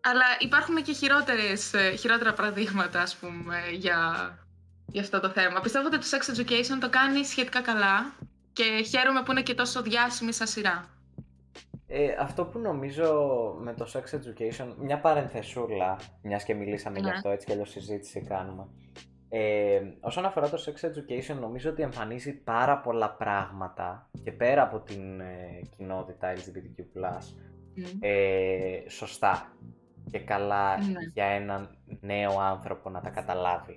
[0.00, 3.98] Αλλά υπάρχουν και χειρότερες, ε, χειρότερα παραδείγματα, ας πούμε, για,
[4.86, 5.60] για αυτό το θέμα.
[5.60, 8.14] Πιστεύω ότι το Sex Education το κάνει σχετικά καλά
[8.52, 10.95] και χαίρομαι που είναι και τόσο διάσημη σαν σειρά.
[11.88, 13.14] Ε, αυτό που νομίζω
[13.60, 17.10] με το sex education, μια παρενθεσούλα, μιας και μιλήσαμε γι' ναι.
[17.10, 18.68] αυτό, έτσι κι αλλιώς συζήτηση κάνουμε.
[19.28, 24.80] Ε, όσον αφορά το sex education, νομίζω ότι εμφανίζει πάρα πολλά πράγματα και πέρα από
[24.80, 27.18] την ε, κοινότητα LGBTQ+,
[28.00, 29.56] ε, σωστά
[30.10, 31.00] και καλά ναι.
[31.12, 33.74] για έναν νέο άνθρωπο να τα καταλάβει.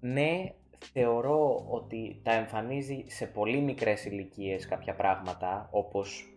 [0.00, 0.52] Ναι,
[0.92, 6.31] θεωρώ ότι τα εμφανίζει σε πολύ μικρές ηλικίες κάποια πράγματα, όπως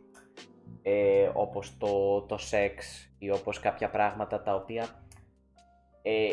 [0.88, 5.06] ε, όπως το, το σεξ ή όπως κάποια πράγματα τα οποία
[6.02, 6.28] ε,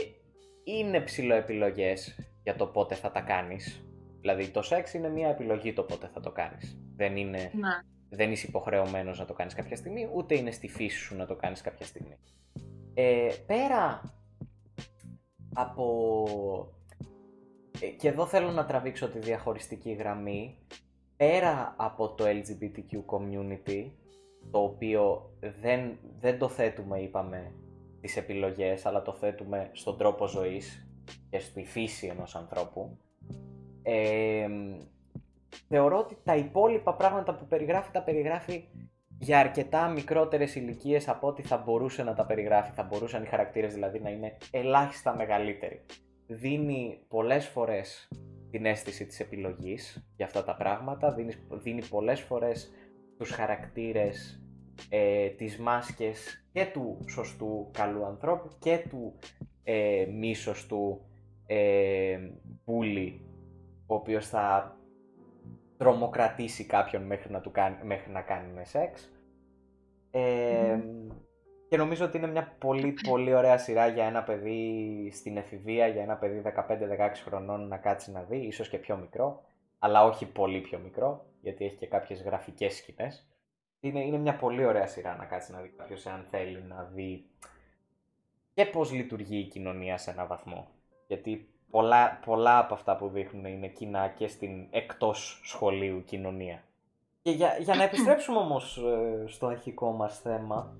[0.65, 3.87] είναι ψηλοεπιλογές για το πότε θα τα κάνεις.
[4.21, 6.79] Δηλαδή το σεξ είναι μια επιλογή το πότε θα το κάνεις.
[6.97, 7.69] Δεν είναι, ναι.
[8.09, 11.37] δεν είσαι υποχρεωμένος να το κάνεις κάποια στιγμή, ούτε είναι στη φύση σου να το
[11.37, 12.17] κάνεις κάποια στιγμή.
[12.95, 14.03] Ε, πέρα
[15.55, 16.27] από...
[17.81, 20.59] Ε, και εδώ θέλω να τραβήξω τη διαχωριστική γραμμή.
[21.17, 23.91] Πέρα από το LGBTQ community,
[24.51, 27.53] το οποίο δεν, δεν το θέτουμε, είπαμε,
[28.01, 30.87] τις επιλογές, αλλά το θέτουμε στον τρόπο ζωής
[31.31, 32.99] και στη φύση ενός ανθρώπου.
[33.83, 34.47] Ε,
[35.69, 38.65] θεωρώ ότι τα υπόλοιπα πράγματα που περιγράφει, τα περιγράφει
[39.19, 42.73] για αρκετά μικρότερες ηλικίες από ό,τι θα μπορούσε να τα περιγράφει.
[42.73, 45.81] Θα μπορούσαν οι χαρακτήρες δηλαδή να είναι ελάχιστα μεγαλύτεροι.
[46.27, 48.09] Δίνει πολλές φορές
[48.51, 52.71] την αίσθηση της επιλογής για αυτά τα πράγματα, δίνεις, δίνει πολλές φορές
[53.19, 54.43] τους χαρακτήρες,
[54.89, 59.19] ε, τις μάσκες και του σωστού καλού ανθρώπου και του
[59.65, 61.01] ε, μη σωστού
[61.47, 62.19] ε,
[62.65, 63.27] πουλη,
[63.87, 64.77] ο οποίος θα
[65.77, 69.13] τρομοκρατήσει κάποιον μέχρι να, του κάνει, μέχρι να κάνει σεξ.
[70.11, 70.81] Ε,
[71.69, 76.03] Και νομίζω ότι είναι μια πολύ πολύ ωραία σειρά για ένα παιδί στην εφηβεία, για
[76.03, 76.45] ένα παιδί 15-16
[77.25, 79.43] χρονών να κάτσει να δει, ίσως και πιο μικρό,
[79.79, 83.27] αλλά όχι πολύ πιο μικρό, γιατί έχει και κάποιες γραφικές σκηνές
[83.81, 87.27] είναι, είναι μια πολύ ωραία σειρά να κάτσει να δει κάποιος αν θέλει να δει
[88.55, 90.69] και πώς λειτουργεί η κοινωνία σε έναν βαθμό.
[91.07, 96.63] Γιατί πολλά, πολλά από αυτά που δείχνουν είναι κοινά και στην εκτός σχολείου κοινωνία.
[97.23, 100.77] Και για, για να επιστρέψουμε όμως ε, στο αρχικό μας θέμα,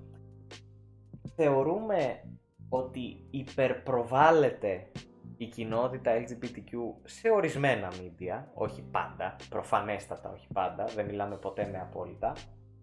[1.35, 2.23] θεωρούμε
[2.69, 4.91] ότι υπερπροβάλλεται
[5.37, 6.71] η κοινότητα LGBTQ
[7.03, 12.33] σε ορισμένα media, όχι πάντα, προφανέστατα όχι πάντα, δεν μιλάμε ποτέ με απόλυτα,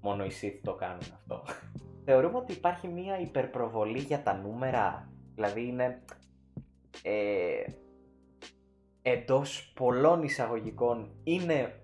[0.01, 1.45] μόνο οι Sith το κάνουν αυτό.
[2.05, 6.03] Θεωρούμε ότι υπάρχει μία υπερπροβολή για τα νούμερα, δηλαδή είναι
[7.03, 7.63] ε,
[9.03, 11.75] εντός πολλών εισαγωγικών είναι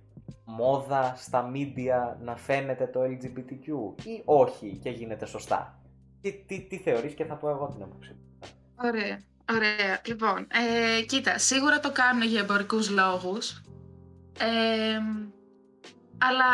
[0.44, 5.80] μόδα στα media να φαίνεται το LGBTQ ή όχι και γίνεται σωστά.
[6.20, 8.16] Τι, τι, τι θεωρείς και θα πω εγώ την άποψη.
[8.82, 9.20] Ωραία.
[9.52, 10.00] Ωραία.
[10.06, 13.60] Λοιπόν, ε, κοίτα, σίγουρα το κάνουν για εμπορικούς λόγους.
[14.38, 14.98] Ε,
[16.18, 16.50] αλλά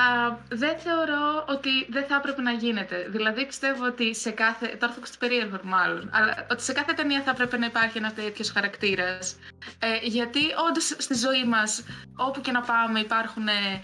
[0.49, 3.07] δεν θεωρώ ότι δεν θα έπρεπε να γίνεται.
[3.09, 4.67] Δηλαδή πιστεύω ότι σε κάθε.
[4.67, 6.11] Το άρθρο περίεργο μάλλον.
[6.13, 9.37] Αλλά ότι σε κάθε ταινία θα έπρεπε να υπάρχει ένας τέτοιος χαρακτήρας.
[9.79, 11.85] Ε, γιατί όντως στη ζωή μας,
[12.17, 13.83] όπου και να πάμε, υπάρχουν ε,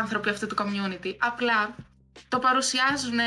[0.00, 1.14] άνθρωποι αυτού του community.
[1.18, 1.74] Απλά
[2.28, 3.18] το παρουσιάζουν.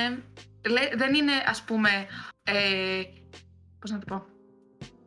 [0.96, 1.90] δεν είναι, ας πούμε.
[2.44, 3.02] Ε,
[3.80, 4.33] πώς να το πω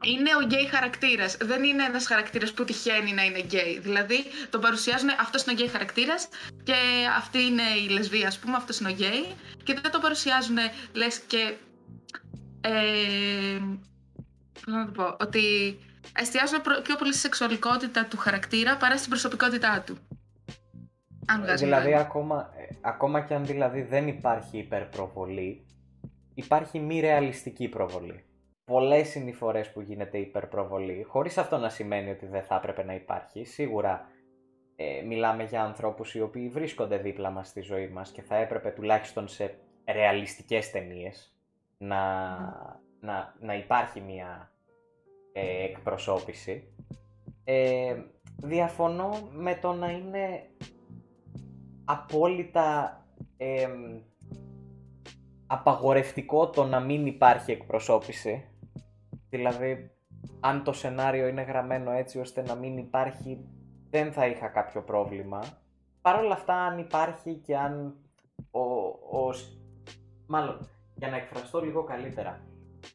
[0.02, 1.36] είναι ο γκέι χαρακτήρας.
[1.36, 3.78] Δεν είναι ένας χαρακτήρας που τυχαίνει να είναι γκέι.
[3.78, 6.28] Δηλαδή τον παρουσιάζουν αυτός είναι ο γκέι χαρακτήρας
[6.62, 6.74] και
[7.16, 9.34] αυτή είναι η λεσβία, ας πούμε, αυτός είναι ο γκέι.
[9.62, 10.56] Και δεν το παρουσιάζουν,
[10.92, 11.56] λες και.
[12.60, 13.58] Ε,
[14.66, 15.76] να το πω, ότι
[16.18, 19.98] εστιάζουν πιο πολύ στη σεξουαλικότητα του χαρακτήρα παρά στην προσωπικότητά του.
[21.28, 25.66] Αν δηλαδή, ακόμα, ε, ακόμα και αν δηλαδή δεν υπάρχει υπερπροβολή,
[26.34, 28.25] υπάρχει μη ρεαλιστική προβολή
[28.66, 32.84] πολλές είναι οι φορέ που γίνεται υπερπροβολή, χωρίς αυτό να σημαίνει ότι δεν θα έπρεπε
[32.84, 33.44] να υπάρχει.
[33.44, 34.08] Σίγουρα
[34.76, 38.70] ε, μιλάμε για ανθρώπους οι οποίοι βρίσκονται δίπλα μας στη ζωή μας και θα έπρεπε
[38.70, 41.36] τουλάχιστον σε ρεαλιστικές ταινίες
[41.78, 41.98] να,
[43.00, 44.50] να, να υπάρχει μια
[45.32, 46.72] ε, εκπροσώπηση.
[47.44, 47.96] Ε,
[48.36, 50.50] διαφωνώ με το να είναι
[51.84, 53.00] απόλυτα
[53.36, 53.68] ε,
[55.46, 58.44] απαγορευτικό το να μην υπάρχει εκπροσώπηση
[59.30, 59.90] Δηλαδή,
[60.40, 63.44] αν το σενάριο είναι γραμμένο έτσι ώστε να μην υπάρχει,
[63.90, 65.40] δεν θα είχα κάποιο πρόβλημα.
[66.00, 67.96] Παρ' όλα αυτά, αν υπάρχει και αν
[68.50, 68.60] ο,
[69.18, 69.34] ο...
[70.26, 72.40] Μάλλον, για να εκφραστώ λίγο καλύτερα.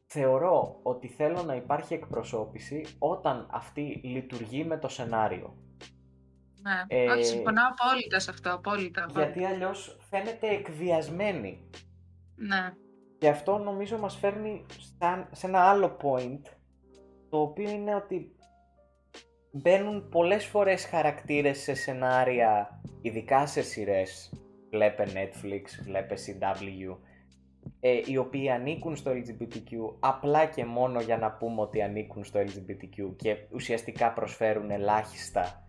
[0.05, 5.55] Θεωρώ ότι θέλω να υπάρχει εκπροσώπηση όταν αυτή λειτουργεί με το σενάριο.
[6.61, 9.05] Ναι, ε, όχι, συμφωνώ απόλυτα σε αυτό, απόλυτα.
[9.09, 11.69] Γιατί αλλιώς φαίνεται εκβιασμένη.
[12.35, 12.73] Ναι.
[13.21, 14.65] Και αυτό νομίζω μας φέρνει
[15.31, 16.41] σε ένα άλλο point,
[17.29, 18.35] το οποίο είναι ότι
[19.51, 24.33] μπαίνουν πολλές φορές χαρακτήρες σε σενάρια, ειδικά σε σειρές,
[24.69, 26.97] βλέπε Netflix, βλέπε CW,
[27.79, 32.39] ε, οι οποίοι ανήκουν στο LGBTQ απλά και μόνο για να πούμε ότι ανήκουν στο
[32.39, 35.67] LGBTQ και ουσιαστικά προσφέρουν ελάχιστα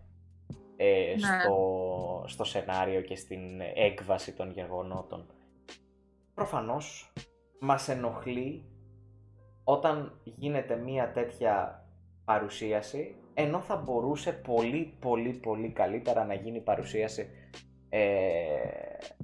[0.75, 1.39] ε, ναι.
[1.41, 5.27] στο, στο σενάριο και στην έκβαση των γεγονότων.
[6.33, 7.13] Προφανώς
[7.63, 8.65] μας ενοχλεί
[9.63, 11.85] όταν γίνεται μία τέτοια
[12.25, 17.29] παρουσίαση ενώ θα μπορούσε πολύ πολύ πολύ καλύτερα να γίνει παρουσίαση
[17.89, 18.07] ε,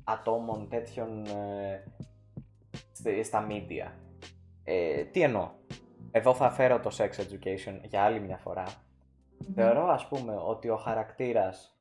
[0.04, 3.92] ατόμων τέτοιων ε, στα media.
[4.64, 5.50] Ε, τι εννοώ;
[6.12, 8.64] Εδώ θα φέρω το sex education για άλλη μια φορά.
[9.56, 11.80] Θεωρώ ας πούμε ότι ο χαρακτήρας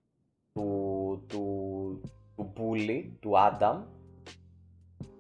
[0.52, 2.00] του, του,
[2.36, 3.82] του Bully, του Adam,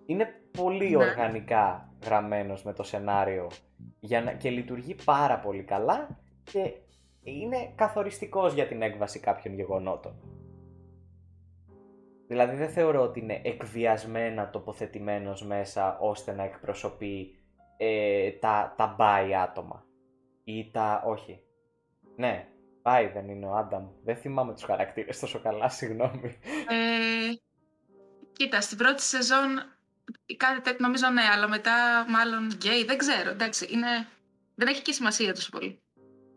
[0.06, 0.96] είναι πολύ ναι.
[0.96, 3.50] οργανικά γραμμένος με το σενάριο
[4.00, 4.32] για να...
[4.32, 6.08] και λειτουργεί πάρα πολύ καλά
[6.44, 6.72] και
[7.22, 10.12] είναι καθοριστικός για την έκβαση κάποιων γεγονότων.
[12.26, 17.38] Δηλαδή δεν θεωρώ ότι είναι εκβιασμένα τοποθετημένος μέσα ώστε να εκπροσωπεί
[17.76, 19.84] ε, τα, τα μπάι άτομα.
[20.44, 21.02] Ή τα...
[21.06, 21.42] όχι.
[22.16, 22.48] Ναι,
[22.82, 23.88] μπάι δεν είναι ο Άνταμ.
[24.04, 26.38] Δεν θυμάμαι τους χαρακτήρες τόσο καλά, συγγνώμη.
[26.68, 27.34] Ε,
[28.32, 29.77] κοίτα, στην πρώτη σεζόν
[30.36, 33.30] Κάτι τέτοιο νομίζω ναι, αλλά μετά μάλλον γκέι, δεν ξέρω.
[33.30, 34.06] Εντάξει, είναι...
[34.54, 35.82] δεν έχει και σημασία τόσο πολύ.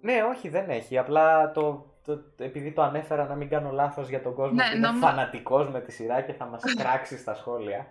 [0.01, 0.97] Ναι, όχι, δεν έχει.
[0.97, 4.77] Απλά το, το, επειδή το ανέφερα να μην κάνω λάθος για τον κόσμο ναι, που
[4.77, 4.99] είναι νομ...
[4.99, 7.88] φανατικός με τη σειρά και θα μας κράξει στα σχόλια.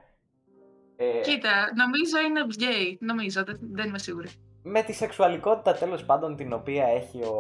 [0.97, 1.21] Ε...
[1.21, 2.99] Κοίτα, νομίζω είναι γκέι.
[3.01, 4.29] Νομίζω, δεν, δεν είμαι σίγουρη.
[4.63, 7.37] Με τη σεξουαλικότητα τέλος πάντων την οποία έχει ο,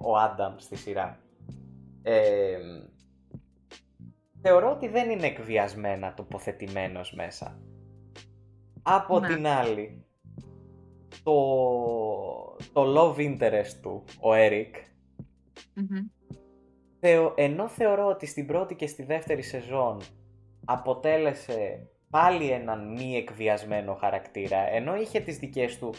[0.00, 1.18] ο Άνταμ στη σειρά.
[2.02, 2.58] Ε,
[4.42, 7.58] θεωρώ ότι δεν είναι εκβιασμένα τοποθετημένος μέσα.
[8.86, 9.26] Από ναι.
[9.28, 10.04] την άλλη,
[11.22, 11.32] το,
[12.72, 14.76] το love interest του, ο ερικ
[17.34, 20.00] ενώ θεωρώ ότι στην πρώτη και στη δεύτερη σεζόν
[20.64, 25.94] αποτέλεσε πάλι έναν μη εκβιασμένο χαρακτήρα, ενώ είχε τις δικές του,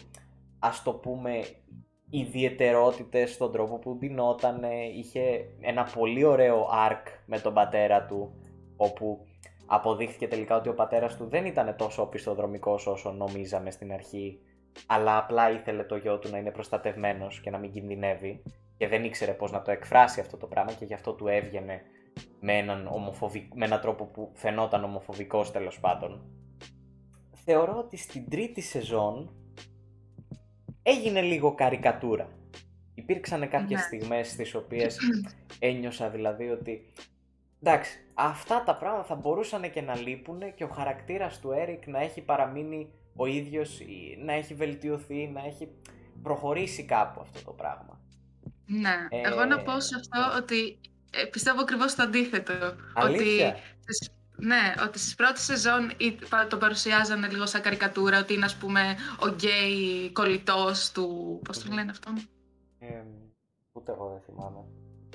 [0.59, 1.45] ας το πούμε,
[2.09, 8.33] ιδιαιτερότητες στον τρόπο που ντυνότανε, είχε ένα πολύ ωραίο arc με τον πατέρα του,
[8.75, 9.25] όπου
[9.65, 14.39] αποδείχθηκε τελικά ότι ο πατέρας του δεν ήταν τόσο οπισθοδρομικός όσο νομίζαμε στην αρχή
[14.85, 18.43] αλλά απλά ήθελε το γιο του να είναι προστατευμένος και να μην κινδυνεύει
[18.77, 21.81] και δεν ήξερε πώς να το εκφράσει αυτό το πράγμα και γι' αυτό του έβγαινε
[22.39, 22.89] με έναν,
[23.53, 26.21] με έναν τρόπο που φαινόταν ομοφοβικός τέλος πάντων.
[27.31, 29.33] Θεωρώ ότι στην τρίτη σεζόν
[30.83, 32.29] έγινε λίγο καρικατούρα.
[32.93, 33.85] Υπήρξαν κάποιες ναι.
[33.85, 34.97] στιγμές στις οποίες
[35.59, 36.91] ένιωσα δηλαδή ότι
[37.61, 41.99] εντάξει, αυτά τα πράγματα θα μπορούσαν και να λείπουν και ο χαρακτήρας του Έρικ να
[41.99, 43.79] έχει παραμείνει ο ίδιος,
[44.23, 45.69] να έχει βελτιωθεί, να έχει
[46.23, 47.99] προχωρήσει κάπου αυτό το πράγμα.
[48.65, 50.37] Ναι, ε, εγώ να πω σε αυτό ναι.
[50.37, 50.79] ότι
[51.11, 52.53] ε, πιστεύω ακριβώς το αντίθετο.
[52.93, 55.91] Αλήθεια; Ότι, ναι, ότι στις πρώτες σεζόν
[56.49, 61.39] το παρουσιάζανε λίγο σαν καρικατούρα, ότι είναι ας πούμε ο γκέι κολλητός του...
[61.43, 62.13] Πώς το λένε αυτό;
[62.79, 63.03] Ε,
[63.71, 64.59] ούτε εγώ δεν θυμάμαι.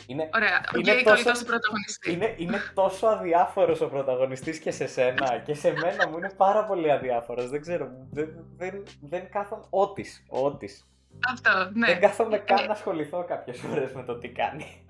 [0.07, 2.13] Είναι, Ωραία, ο γκέι κολλητός του πρωταγωνιστή.
[2.13, 6.65] Είναι, είναι τόσο αδιάφορος ο πρωταγωνιστής και σε σένα και σε μένα μου είναι πάρα
[6.65, 7.51] πολύ αδιάφορος.
[7.51, 9.65] Δεν ξέρω, δεν, δεν, δεν κάθομαι...
[9.71, 10.87] Ότις, ότις.
[11.33, 11.87] Αυτό, ναι.
[11.87, 14.85] Δεν κάθομαι καν να ασχοληθώ κάποιες φορές με το τι κάνει.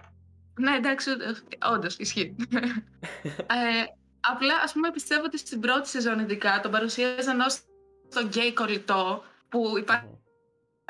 [0.54, 1.10] Ναι, εντάξει,
[1.72, 2.36] όντως ισχύει.
[3.56, 3.84] ε,
[4.20, 7.60] απλά, ας πούμε, πιστεύω ότι στην πρώτη σεζόν ειδικά τον παρουσίαζαν ως
[8.14, 10.06] τον γκέι κολλητό, που υπάρχει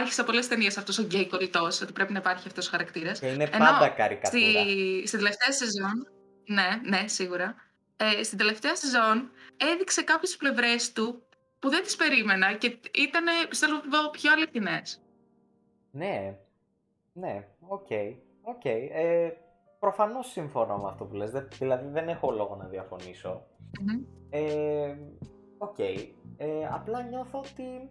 [0.01, 3.19] Υπάρχει σε πολλές ταινίες αυτός ο γκέι κολλητός, ότι πρέπει να υπάρχει αυτός ο χαρακτήρας.
[3.19, 4.43] Και είναι πάντα καρικατούρα.
[4.43, 6.09] Στη, στη τελευταία σεζόν.
[6.47, 7.55] Ναι, ναι, σίγουρα.
[7.97, 11.23] Ε, στην τελευταία σεζόν έδειξε κάποιες πλευρές του
[11.59, 15.03] που δεν τις περίμενα και ήταν, πιστεύω, πιο αληθινές.
[15.91, 16.39] Ναι,
[17.13, 17.87] ναι, ok.
[17.91, 18.89] Okay, okay.
[18.93, 19.31] Ε,
[19.79, 23.47] προφανώς συμφωνώ με αυτό που λες, δηλαδή δεν έχω λόγο να διαφωνήσω.
[24.31, 24.95] Ε,
[25.59, 25.79] οκ,
[26.37, 27.91] ε, απλά νιώθω ότι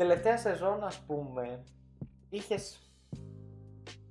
[0.00, 1.64] τελευταία σεζόν ας πούμε
[2.30, 2.92] είχες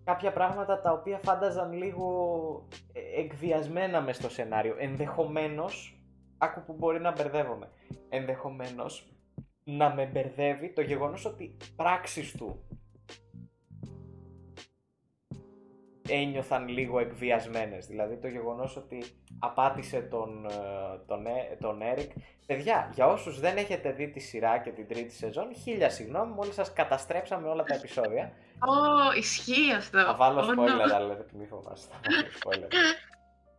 [0.03, 4.75] κάποια πράγματα τα οποία φάνταζαν λίγο ε, εκβιασμένα μες στο σενάριο.
[4.79, 6.01] Ενδεχομένως,
[6.37, 7.69] άκου που μπορεί να μπερδεύομαι,
[8.09, 9.13] ενδεχομένως
[9.63, 12.63] να με μπερδεύει το γεγονός ότι πράξεις του
[16.09, 17.85] ένιωθαν λίγο εκβιασμένες.
[17.85, 19.03] Δηλαδή το γεγονός ότι
[19.39, 22.11] απάτησε τον, ε, τον, ε, τον Έρικ.
[22.45, 26.53] Παιδιά, για όσους δεν έχετε δει τη σειρά και την τρίτη σεζόν, χίλια συγγνώμη, μόλις
[26.53, 28.31] σας καταστρέψαμε όλα τα επεισόδια.
[28.59, 28.71] Ω,
[29.13, 29.99] oh, ισχύει αυτό.
[29.99, 31.95] Θα βάλω spoiler, αλλά δεν μη φοβάστε.
[32.43, 32.67] spoiler.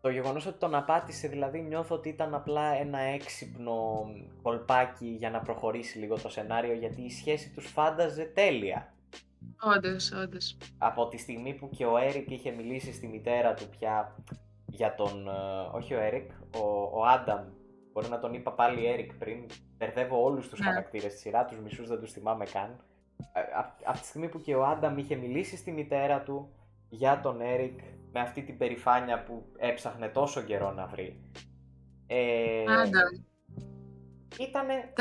[0.00, 4.06] Το γεγονός ότι τον απάτησε, δηλαδή νιώθω ότι ήταν απλά ένα έξυπνο
[4.42, 8.92] κολπάκι για να προχωρήσει λίγο το σενάριο, γιατί η σχέση τους φάνταζε τέλεια.
[9.62, 10.56] Όντως, όντως.
[10.78, 14.16] Από τη στιγμή που και ο Έρικ είχε μιλήσει στη μητέρα του πια
[14.66, 15.28] για τον.
[15.28, 15.32] Ε,
[15.72, 17.44] όχι ο Έρικ, ο, ο Άνταμ.
[17.92, 19.46] Μπορεί να τον είπα πάλι Έρικ πριν.
[19.76, 20.64] Μπερδεύω όλους τους ναι.
[20.64, 22.84] χαρακτήρες στη σειρά, τους μισούς δεν τους θυμάμαι καν.
[23.32, 23.40] Ε,
[23.84, 26.54] από τη στιγμή που και ο Άνταμ είχε μιλήσει στη μητέρα του
[26.88, 27.80] για τον Έρικ
[28.12, 31.20] με αυτή την περηφάνεια που έψαχνε τόσο καιρό να βρει.
[32.06, 33.24] Ε, Άνταμ.
[34.38, 34.92] Ήτανε...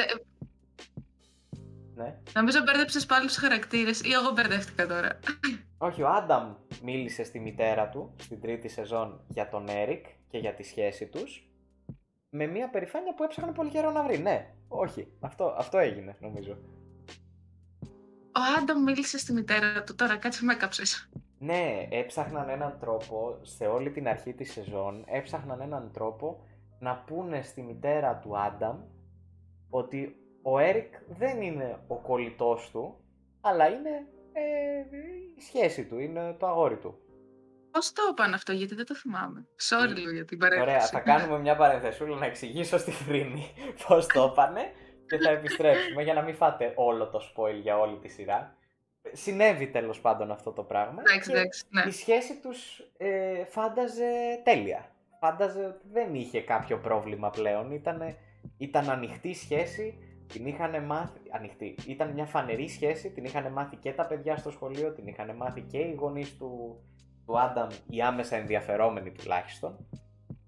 [1.99, 2.17] Ναι.
[2.33, 5.19] Νομίζω μπέρδεψες πάλι τους χαρακτήρες ή εγώ μπερδεύτηκα τώρα.
[5.77, 10.53] Όχι, ο Άνταμ μίλησε στη μητέρα του στην τρίτη σεζόν για τον Έρικ και για
[10.53, 11.49] τη σχέση τους.
[12.29, 14.17] Με μια περηφάνεια που έψαχνε πολύ καιρό να βρει.
[14.17, 15.07] Ναι, όχι.
[15.19, 16.57] Αυτό, αυτό έγινε, νομίζω.
[18.25, 19.95] Ο Άνταμ μίλησε στη μητέρα του.
[19.95, 21.09] Τώρα κάτσε με έκαψες.
[21.39, 25.03] Ναι, έψαχναν έναν τρόπο σε όλη την αρχή της σεζόν.
[25.07, 26.45] Έψαχναν έναν τρόπο
[26.79, 28.77] να πούνε στη μητέρα του Άνταμ
[29.69, 33.03] ότι ο Έρικ δεν είναι ο κολλητός του,
[33.41, 34.97] αλλά είναι ε,
[35.37, 36.99] η σχέση του, είναι το αγόρι του.
[37.71, 39.47] Πώς το είπαν αυτό, γιατί δεν το θυμάμαι.
[39.69, 40.69] Sorry λίγο για την παρένθεση.
[40.69, 43.51] Ωραία, θα κάνουμε μια παρενθεσούλα να εξηγήσω στη Φρίνη
[43.87, 44.71] πώς το είπανε
[45.07, 48.55] και θα επιστρέψουμε για να μην φάτε όλο το spoil για όλη τη σειρά.
[49.11, 51.01] Συνέβη τέλος πάντων αυτό το πράγμα.
[51.05, 51.83] Εντάξει, εντάξει, ναι.
[51.87, 54.95] Η σχέση τους ε, φάνταζε τέλεια.
[55.19, 57.71] Φάνταζε ότι δεν είχε κάποιο πρόβλημα πλέον.
[57.71, 58.17] Ήτανε,
[58.57, 59.97] ήταν ανοιχτή σχέση
[60.33, 64.51] την είχαν μάθει, ανοιχτή, ήταν μια φανερή σχέση, την είχαν μάθει και τα παιδιά στο
[64.51, 66.79] σχολείο, την είχαν μάθει και οι γονείς του,
[67.25, 69.87] του Άνταμ, οι άμεσα ενδιαφερόμενοι τουλάχιστον.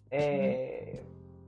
[0.10, 0.42] Ε,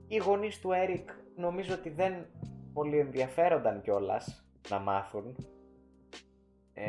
[0.06, 2.26] οι γονείς του Έρικ νομίζω ότι δεν
[2.72, 5.36] πολύ ενδιαφέρονταν κιόλας να μάθουν.
[6.74, 6.84] Ε,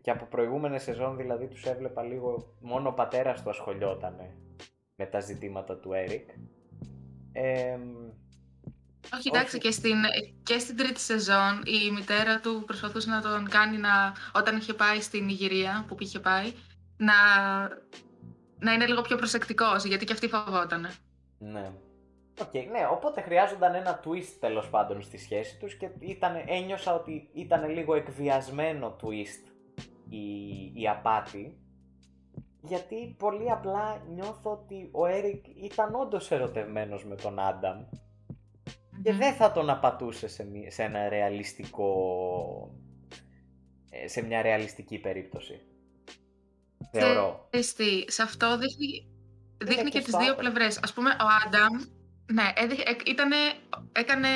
[0.00, 4.16] και από προηγούμενες σεζόν δηλαδή τους έβλεπα λίγο μόνο ο πατέρας του ασχολιόταν
[4.96, 6.30] με τα ζητήματα του Έρικ.
[7.32, 7.78] Ε,
[9.14, 9.96] όχι, εντάξει, και στην,
[10.42, 15.00] και στην τρίτη σεζόν η μητέρα του προσπαθούσε να τον κάνει να, όταν είχε πάει
[15.00, 16.52] στην Ιγυρία, που είχε πάει,
[16.96, 17.14] να,
[18.58, 20.88] να είναι λίγο πιο προσεκτικός, γιατί και αυτή φοβόταν.
[21.38, 21.72] Ναι.
[22.40, 27.28] Okay, ναι, οπότε χρειάζονταν ένα twist τέλος πάντων στη σχέση τους και ήταν, ένιωσα ότι
[27.32, 29.52] ήταν λίγο εκβιασμένο twist
[30.08, 30.26] η,
[30.74, 31.58] η απάτη
[32.60, 37.84] γιατί πολύ απλά νιώθω ότι ο Έρικ ήταν όντως ερωτευμένος με τον Άνταμ
[39.02, 41.90] και δεν θα τον απατούσε σε, σε ένα ρεαλιστικό
[43.90, 45.60] ε, σε μια ρεαλιστική περίπτωση.
[46.92, 47.48] Θεωρώ.
[47.50, 49.08] Εστί, σε αυτό δείχνει,
[49.58, 50.80] δείχνει και, τις δύο πλευρές.
[50.82, 51.74] Ας πούμε, ο Άνταμ,
[52.32, 52.52] ναι,
[53.06, 53.36] ήτανε,
[53.92, 54.28] έκανε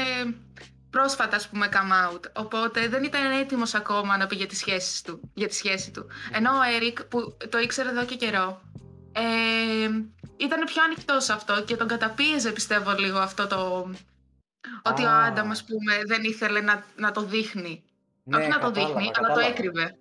[0.91, 2.21] πρόσφατα, ας πούμε, come out.
[2.37, 6.07] Οπότε δεν ήταν έτοιμος ακόμα να πει για, τις σχέσεις του, για τη σχέση του.
[6.33, 8.61] Ενώ ο Έρικ, που το ήξερε εδώ και καιρό,
[9.13, 9.89] ε,
[10.37, 13.91] ήταν πιο ανοιχτός σε αυτό και τον καταπίεζε, πιστεύω, λίγο αυτό το...
[14.83, 17.85] Ότι ο Άνταμ, ας πούμε, δεν ήθελε να, να το δείχνει.
[18.25, 19.97] Ναι, Όχι να το δείχνει, αλλά το έκρυβε.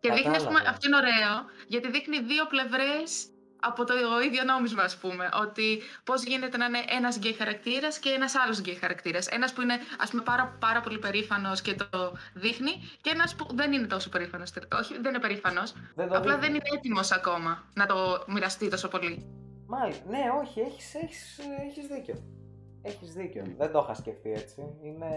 [0.00, 3.26] Και δείχνει, ας πούμε, αυτό είναι ωραίο, γιατί δείχνει δύο πλευρές
[3.60, 3.94] από το
[4.26, 5.28] ίδιο νόμισμα, ας πούμε.
[5.42, 9.26] Ότι πώς γίνεται να είναι ένας γκέι χαρακτήρας και ένας άλλος γκέι χαρακτήρας.
[9.26, 13.46] Ένας που είναι, ας πούμε, πάρα, πάρα πολύ περήφανος και το δείχνει και ένας που
[13.54, 14.52] δεν είναι τόσο περήφανος.
[14.80, 15.72] Όχι, δεν είναι περήφανος.
[15.96, 19.26] απλά δεν είναι έτοιμος ακόμα να το μοιραστεί τόσο πολύ.
[19.66, 20.04] Μάλιστα.
[20.08, 21.38] Ναι, όχι, έχεις, έχεις,
[21.68, 22.39] έχεις δίκιο.
[22.82, 23.44] Έχεις δίκιο.
[23.56, 24.74] Δεν το είχα σκεφτεί έτσι.
[24.82, 25.08] Είναι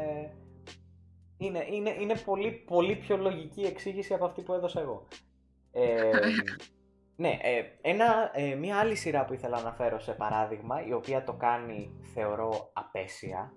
[1.38, 5.08] είναι, είναι, είναι πολύ, πολύ πιο λογική εξήγηση από αυτή που έδωσα εγώ.
[5.72, 6.12] Ε,
[7.24, 11.24] ναι, ε, ένα, ε, μια άλλη σειρά που ήθελα να αναφέρω σε παράδειγμα, η οποία
[11.24, 13.54] το κάνει θεωρώ απέσια,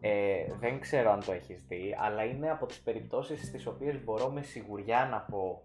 [0.00, 4.30] ε, δεν ξέρω αν το έχεις δει, αλλά είναι από τις περιπτώσεις στις οποίες μπορώ
[4.30, 5.62] με σιγουριά να πω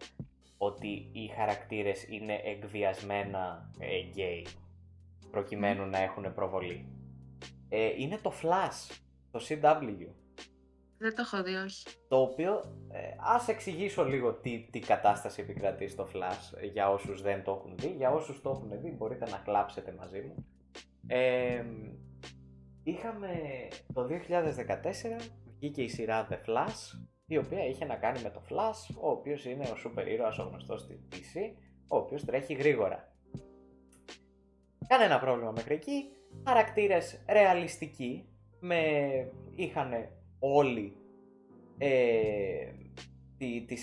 [0.58, 3.72] ότι οι χαρακτήρες είναι εκβιασμένα
[4.10, 4.48] γκέι,
[5.32, 7.01] προκειμένου να έχουν προβολή.
[7.78, 9.00] Είναι το Flash,
[9.32, 10.08] το CW.
[10.98, 11.86] Δεν το έχω δει, όχι.
[12.08, 12.54] Το οποίο,
[12.92, 17.78] ε, ας εξηγήσω λίγο τι, τι κατάσταση επικρατεί στο Flash για όσους δεν το έχουν
[17.78, 17.94] δει.
[17.98, 20.46] Για όσους το έχουν δει μπορείτε να κλάψετε μαζί μου.
[21.08, 21.64] Ε,
[22.84, 23.30] είχαμε
[23.94, 28.96] το 2014 βγήκε η σειρά The Flash η οποία είχε να κάνει με το Flash
[29.02, 31.56] ο οποίος είναι ο σούπερ ήρωας ο γνωστός στη DC
[31.88, 33.16] ο οποίος τρέχει γρήγορα.
[34.88, 36.04] Κανένα πρόβλημα μέχρι εκεί,
[36.46, 38.26] χαρακτήρες ρεαλιστικοί
[38.60, 38.82] με
[39.56, 39.92] είχαν
[40.40, 40.96] όλοι
[41.78, 42.72] ε,
[43.38, 43.76] τη, τη,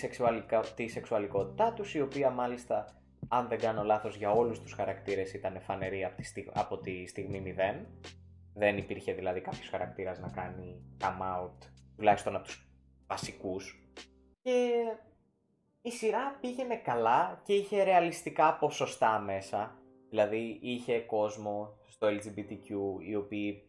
[0.75, 5.61] τη σεξουαλικότητά τους, η οποία μάλιστα, αν δεν κάνω λάθος, για όλους τους χαρακτήρες ήταν
[5.61, 7.85] φανερή από τη, από τη στιγμή 0.
[8.53, 12.67] Δεν υπήρχε δηλαδή κάποιος χαρακτήρας να κάνει come out, τουλάχιστον από τους
[13.07, 13.83] βασικούς.
[14.41, 14.71] Και
[15.81, 19.78] η σειρά πήγαινε καλά και είχε ρεαλιστικά ποσοστά μέσα.
[20.09, 22.69] Δηλαδή είχε κόσμο στο LGBTQ
[23.07, 23.63] οι οποίοι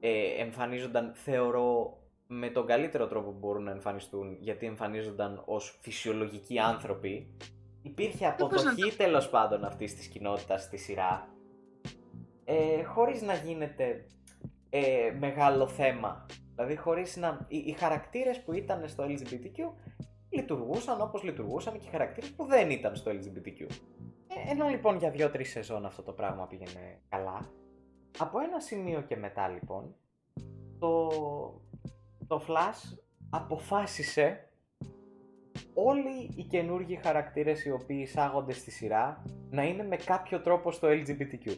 [0.00, 1.96] ε, εμφανίζονταν θεωρώ
[2.26, 7.36] με τον καλύτερο τρόπο που μπορούν να εμφανιστούν γιατί εμφανίζονταν ως φυσιολογικοί άνθρωποι.
[7.82, 11.28] Υπήρχε αποδοχή τέλος πάντων αυτής της κοινότητας στη σειρά.
[12.44, 14.06] Ε, χωρίς να γίνεται
[14.70, 16.26] ε, μεγάλο θέμα.
[16.54, 19.72] Δηλαδή χωρίς να οι, οι χαρακτήρες που ήταν στο LGBTQ
[20.28, 23.74] λειτουργούσαν όπως λειτουργούσαν και οι χαρακτήρες που δεν ήταν στο LGBTQ ε,
[24.50, 27.50] ενώ λοιπόν για δύο-τρεις σεζόν αυτό το πράγμα πήγαινε καλά
[28.18, 29.94] από ένα σημείο και μετά λοιπόν,
[30.78, 31.08] το,
[32.26, 32.98] το Flash
[33.30, 34.48] αποφάσισε
[35.74, 40.88] όλοι οι καινούργιοι χαρακτήρες οι οποίοι εισάγονται στη σειρά να είναι με κάποιο τρόπο στο
[40.88, 41.56] LGBTQ.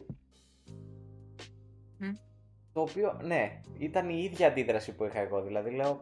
[2.73, 5.41] Το οποίο, ναι, ήταν η ίδια αντίδραση που είχα εγώ.
[5.41, 6.01] Δηλαδή, λέω,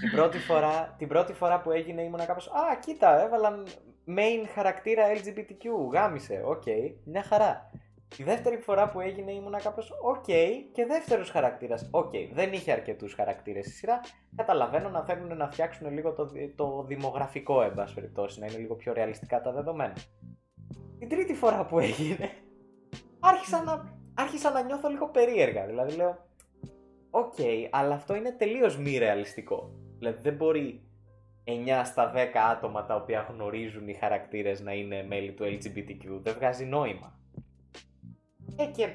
[0.00, 3.66] την πρώτη φορά, την πρώτη φορά που έγινε ήμουνα κάπως «Α, κοίτα, έβαλαν
[4.06, 7.70] main χαρακτήρα LGBTQ, γάμησε, ok, okay, μια χαρά».
[8.16, 10.24] Τη δεύτερη φορά που έγινε ήμουνα κάπως οκ
[10.72, 11.88] και δεύτερος χαρακτήρας.
[11.90, 14.00] Οκ, δεν είχε αρκετούς χαρακτήρες στη σειρά.
[14.36, 18.74] Καταλαβαίνω να θέλουν να φτιάξουν λίγο το, το δημογραφικό, εν πάση περιπτώσει, να είναι λίγο
[18.74, 19.94] πιο ρεαλιστικά τα δεδομένα.
[20.98, 22.30] Την τρίτη φορά που έγινε,
[23.20, 25.66] άρχισα να, άρχισα να νιώθω λίγο περίεργα.
[25.66, 26.26] Δηλαδή λέω,
[27.10, 27.34] οκ,
[27.70, 29.70] αλλά αυτό είναι τελείως μη ρεαλιστικό.
[29.98, 30.82] Δηλαδή δεν μπορεί
[31.44, 32.16] 9 στα 10
[32.50, 36.20] άτομα τα οποία γνωρίζουν οι χαρακτήρες να είναι μέλη του LGBTQ.
[36.22, 37.18] Δεν βγάζει νόημα.
[38.56, 38.88] Ε, και...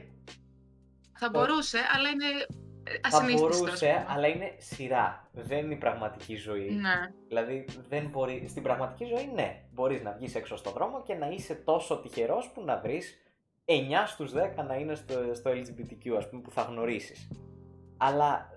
[1.18, 2.26] Θα μπορούσε, αλλά είναι
[3.02, 3.58] ασυνήθιστος.
[3.58, 5.30] Θα μπορούσε, αλλά είναι σειρά.
[5.32, 6.72] Δεν είναι η πραγματική ζωή.
[6.72, 7.14] Ναι.
[7.28, 8.46] Δηλαδή, δεν μπορεί...
[8.48, 9.64] στην πραγματική ζωή, ναι.
[9.72, 13.18] Μπορείς να βγεις έξω στον δρόμο και να είσαι τόσο τυχερός που να βρεις
[13.66, 13.72] 9
[14.06, 17.32] στους 10 να είναι στο, στο LGBTQ, ας πούμε, που θα γνωρίσεις.
[17.98, 18.50] Αλλά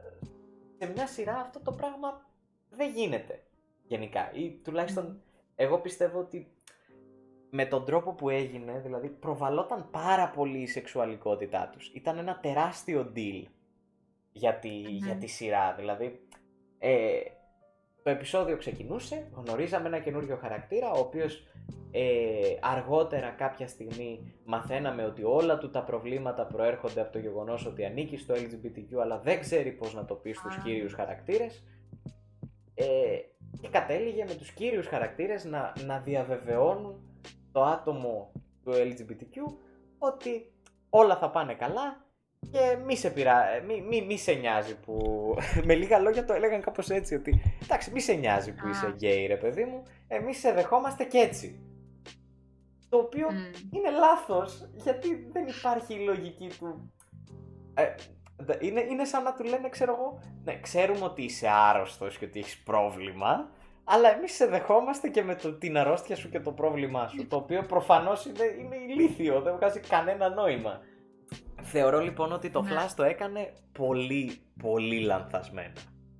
[0.78, 2.26] σε μια σειρά αυτό το πράγμα
[2.70, 3.42] δεν γίνεται
[3.92, 4.30] γενικά.
[4.32, 5.22] Ή τουλάχιστον
[5.56, 6.46] εγώ πιστεύω ότι
[7.50, 11.90] με τον τρόπο που έγινε, δηλαδή προβαλόταν πάρα πολύ η σεξουαλικότητά τους.
[11.94, 13.44] Ήταν ένα τεράστιο deal
[14.32, 15.74] για τη, για τη σειρά.
[15.78, 16.20] Δηλαδή,
[16.78, 17.20] ε,
[18.02, 21.46] το επεισόδιο ξεκινούσε, γνωρίζαμε ένα καινούριο χαρακτήρα, ο οποίος
[21.90, 27.84] ε, αργότερα κάποια στιγμή μαθαίναμε ότι όλα του τα προβλήματα προέρχονται από το γεγονός ότι
[27.84, 31.62] ανήκει στο LGBTQ αλλά δεν ξέρει πώς να το πει στους κύριους χαρακτήρες
[32.74, 32.84] ε,
[33.60, 37.02] και κατέληγε με τους κύριους χαρακτήρες να, να διαβεβαιώνουν
[37.52, 38.32] το άτομο
[38.64, 39.56] του LGBTQ
[39.98, 40.52] ότι
[40.90, 42.06] όλα θα πάνε καλά
[42.50, 45.02] και μη σε, πειρά, μη, μη, μη σε νοιάζει που.
[45.66, 47.14] με λίγα λόγια το έλεγαν κάπως έτσι.
[47.14, 49.82] Ότι εντάξει, μη σε νοιάζει που είσαι γκέι, ρε παιδί μου.
[50.08, 51.60] Εμείς σε δεχόμαστε και έτσι.
[52.88, 53.26] Το οποίο
[53.70, 56.92] είναι λάθος γιατί δεν υπάρχει η λογική του.
[57.74, 57.94] Ε,
[58.60, 62.38] είναι, είναι σαν να του λένε, ξέρω εγώ, ναι, ξέρουμε ότι είσαι άρρωστος και ότι
[62.38, 63.50] έχεις πρόβλημα,
[63.84, 67.26] αλλά εμείς σε δεχόμαστε και με το, την αρρώστια σου και το πρόβλημά σου.
[67.26, 70.80] Το οποίο προφανώς είναι, είναι ηλίθιο, δεν βγάζει κανένα νόημα.
[71.62, 72.70] Θεωρώ λοιπόν ότι το ναι.
[72.70, 75.72] Flash το έκανε πολύ, πολύ λανθασμένα.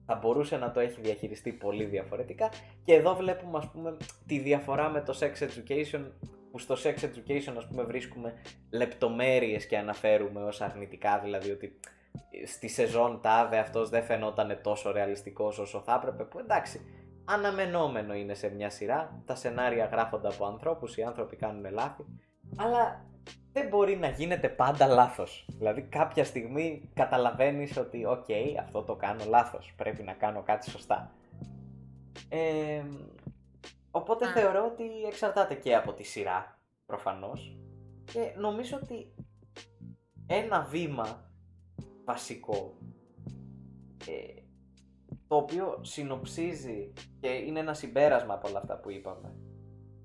[0.06, 2.50] Θα μπορούσε να το έχει διαχειριστεί πολύ διαφορετικά
[2.84, 3.96] και εδώ βλέπουμε ας πούμε
[4.26, 6.00] τη διαφορά με το Sex Education
[6.50, 8.34] που στο Sex Education ας πούμε βρίσκουμε
[8.70, 11.78] λεπτομέρειες και αναφέρουμε ως αρνητικά δηλαδή ότι
[12.46, 16.80] στη σεζόν τάδε αυτός δεν φαινόταν τόσο ρεαλιστικός όσο θα έπρεπε που εντάξει
[17.24, 22.04] αναμενόμενο είναι σε μια σειρά τα σενάρια γράφονται από ανθρώπους οι άνθρωποι κάνουν λάθη
[22.56, 23.04] αλλά
[23.52, 25.46] δεν μπορεί να γίνεται πάντα λάθος.
[25.48, 28.26] Δηλαδή κάποια στιγμή καταλαβαίνεις ότι οκ,
[28.60, 31.10] αυτό το κάνω λάθος, πρέπει να κάνω κάτι σωστά.
[32.28, 32.82] Ε,
[33.90, 37.56] οπότε θεωρώ ότι εξαρτάται και από τη σειρά, προφανώς.
[38.04, 39.14] Και νομίζω ότι
[40.26, 41.30] ένα βήμα
[42.12, 42.74] βασικό,
[44.06, 44.40] ε,
[45.28, 49.34] το οποίο συνοψίζει και είναι ένα συμπέρασμα από όλα αυτά που είπαμε,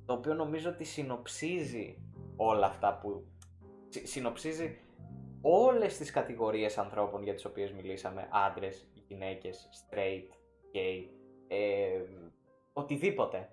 [0.06, 2.02] το οποίο νομίζω ότι συνοψίζει
[2.36, 3.28] όλα αυτά που
[4.04, 4.80] συνοψίζει
[5.42, 10.30] όλες τις κατηγορίες ανθρώπων για τις οποίες μιλήσαμε, άντρες, γυναίκες, straight,
[10.74, 11.08] gay,
[11.48, 12.02] ε,
[12.74, 13.52] οτιδήποτε.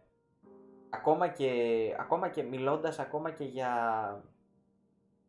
[0.90, 1.50] Ακόμα και,
[1.98, 4.24] ακόμα και μιλώντας ακόμα και για,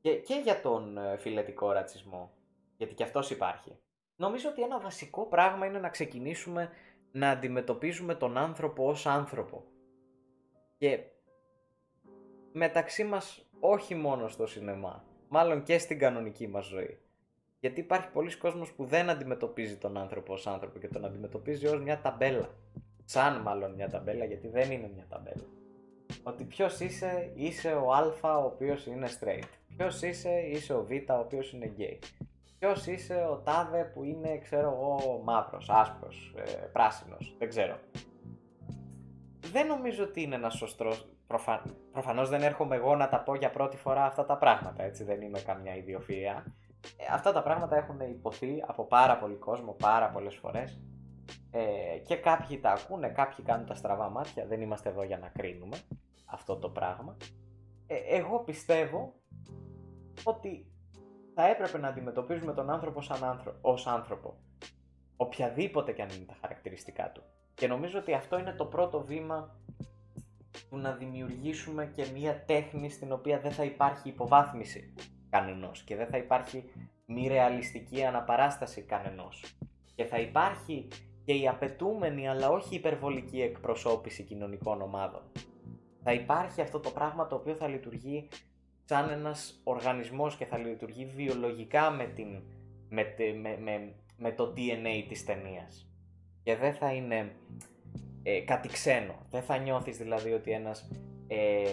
[0.01, 2.34] και, και για τον ε, φιλετικό ρατσισμό,
[2.77, 3.77] γιατί και αυτός υπάρχει.
[4.15, 6.69] Νομίζω ότι ένα βασικό πράγμα είναι να ξεκινήσουμε
[7.11, 9.63] να αντιμετωπίζουμε τον άνθρωπο ως άνθρωπο.
[10.77, 10.99] Και
[12.51, 16.99] μεταξύ μας όχι μόνο στο σινεμά, μάλλον και στην κανονική μας ζωή.
[17.59, 21.81] Γιατί υπάρχει πολλοί κόσμος που δεν αντιμετωπίζει τον άνθρωπο ως άνθρωπο και τον αντιμετωπίζει ως
[21.81, 22.49] μια ταμπέλα.
[23.05, 25.43] Σαν μάλλον μια ταμπέλα, γιατί δεν είναι μια ταμπέλα.
[26.23, 29.49] Ότι ποιος είσαι, είσαι ο Α ο οποίος είναι straight.
[29.77, 31.97] Ποιος είσαι, είσαι ο Β ο οποίος είναι gay.
[32.59, 37.75] Ποιος είσαι ο τάδε που είναι, ξέρω εγώ, μαύρος, άσπρος, ε, πράσινος, δεν ξέρω.
[39.51, 40.91] Δεν νομίζω ότι είναι ένας σωστό,
[41.27, 41.63] προφα...
[41.91, 45.21] προφανώς δεν έρχομαι εγώ να τα πω για πρώτη φορά αυτά τα πράγματα, έτσι δεν
[45.21, 46.43] είμαι καμιά ιδιοφυΐα.
[46.97, 50.79] Ε, αυτά τα πράγματα έχουν υποθεί από πάρα πολύ κόσμο, πάρα πολλές φορές
[51.51, 55.27] ε, και κάποιοι τα ακούνε, κάποιοι κάνουν τα στραβά μάτια, δεν είμαστε εδώ για να
[55.27, 55.77] κρίνουμε
[56.25, 57.17] αυτό το πράγμα.
[57.87, 59.13] Ε, εγώ πιστεύω
[60.23, 60.65] ότι
[61.35, 63.55] θα έπρεπε να αντιμετωπίζουμε τον άνθρωπο σαν άνθρω...
[63.61, 64.37] ως άνθρωπο.
[65.17, 67.23] Οποιαδήποτε και αν είναι τα χαρακτηριστικά του.
[67.53, 69.55] Και νομίζω ότι αυτό είναι το πρώτο βήμα
[70.69, 74.93] που να δημιουργήσουμε και μια τέχνη στην οποία δεν θα υπάρχει υποβάθμιση
[75.29, 76.63] κανενός και δεν θα υπάρχει
[77.05, 79.57] μη ρεαλιστική αναπαράσταση κανενός
[79.95, 80.87] και θα υπάρχει
[81.25, 85.21] και η απαιτούμενη αλλά όχι υπερβολική εκπροσώπηση κοινωνικών ομάδων.
[86.03, 88.27] Θα υπάρχει αυτό το πράγμα το οποίο θα λειτουργεί
[88.85, 92.27] σαν ένας οργανισμός και θα λειτουργεί βιολογικά με, την,
[92.89, 95.89] με, με, με, με το DNA της ταινίας.
[96.43, 97.31] Και δεν θα είναι
[98.23, 99.25] ε, κάτι ξένο.
[99.29, 100.91] Δεν θα νιώθεις δηλαδή ότι ένας,
[101.27, 101.63] ε,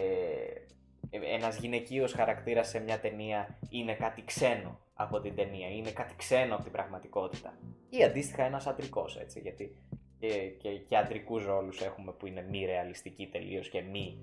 [1.10, 6.54] ένας γυναικείος χαρακτήρας σε μια ταινία είναι κάτι ξένο από την ταινία, είναι κάτι ξένο
[6.54, 7.58] από την πραγματικότητα.
[7.88, 9.76] Ή αντίστοιχα ένας αντρικός, έτσι, γιατί
[10.18, 14.18] και, και, και αντρικούς ρόλους έχουμε που είναι μη ρεαλιστικοί τελείως και μη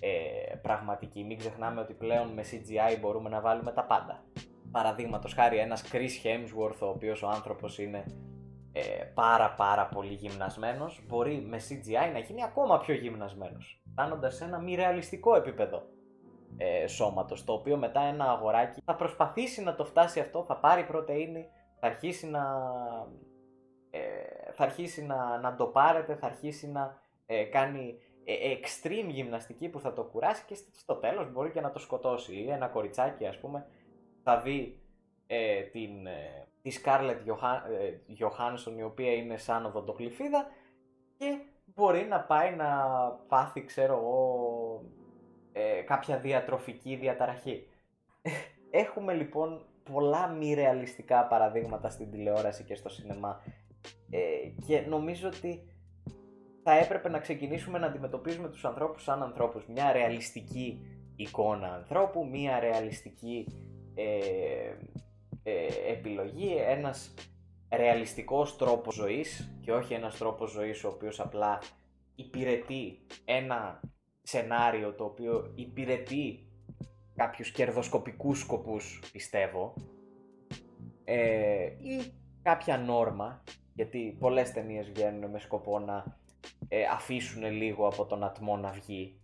[0.00, 1.24] ε, πραγματικοί.
[1.24, 4.24] Μην ξεχνάμε ότι πλέον με CGI μπορούμε να βάλουμε τα πάντα.
[4.70, 8.04] Παραδείγματος χάρη ένας Chris Hemsworth, ο οποίος ο άνθρωπος είναι
[8.72, 14.44] ε, πάρα πάρα πολύ γυμνασμένος, μπορεί με CGI να γίνει ακόμα πιο γυμνασμένος, φτάνοντας σε
[14.44, 15.82] ένα μη ρεαλιστικό επίπεδο
[16.56, 20.84] ε, σώματος, το οποίο μετά ένα αγοράκι θα προσπαθήσει να το φτάσει αυτό, θα πάρει
[20.84, 21.48] πρωτεΐνη,
[21.80, 22.40] θα αρχίσει να,
[23.90, 24.00] ε,
[24.52, 29.80] θα αρχίσει να, να το πάρετε, θα αρχίσει να ε, κάνει ε, extreme γυμναστική που
[29.80, 32.34] θα το κουράσει και στο τέλος μπορεί και να το σκοτώσει.
[32.34, 33.66] Ή ένα κοριτσάκι ας πούμε
[34.22, 34.80] θα δει
[35.26, 37.18] ε, την, ε, τη Scarlett
[38.18, 40.46] Johansson η οποία είναι σαν οδοντογλυφίδα
[41.18, 42.76] και μπορεί να πάει να
[43.28, 44.84] πάθει ξέρω εγώ
[45.52, 47.66] ε, κάποια διατροφική διαταραχή.
[48.70, 53.42] Έχουμε λοιπόν πολλά μη ρεαλιστικά παραδείγματα στην τηλεόραση και στο σινεμά
[54.10, 54.18] ε,
[54.66, 55.68] και νομίζω ότι
[56.70, 59.66] θα έπρεπε να ξεκινήσουμε να αντιμετωπίζουμε τους ανθρώπους σαν ανθρώπους.
[59.66, 60.80] Μια ρεαλιστική
[61.16, 63.46] εικόνα ανθρώπου, μια ρεαλιστική
[63.94, 64.18] ε,
[65.42, 67.14] ε, επιλογή, ένας
[67.70, 71.58] ρεαλιστικός τρόπος ζωής και όχι ένας τρόπος ζωής ο οποίος απλά
[72.14, 73.80] υπηρετεί ένα
[74.22, 76.46] σενάριο το οποίο υπηρετεί
[77.14, 79.74] κάποιους κερδοσκοπικούς σκοπούς πιστεύω
[81.04, 82.12] ε, ή
[82.42, 83.42] κάποια νόρμα,
[83.74, 86.18] γιατί πολλές ταινίες βγαίνουν με σκοπό να
[86.68, 89.20] ε, αφήσουν λίγο από τον ατμό να βγει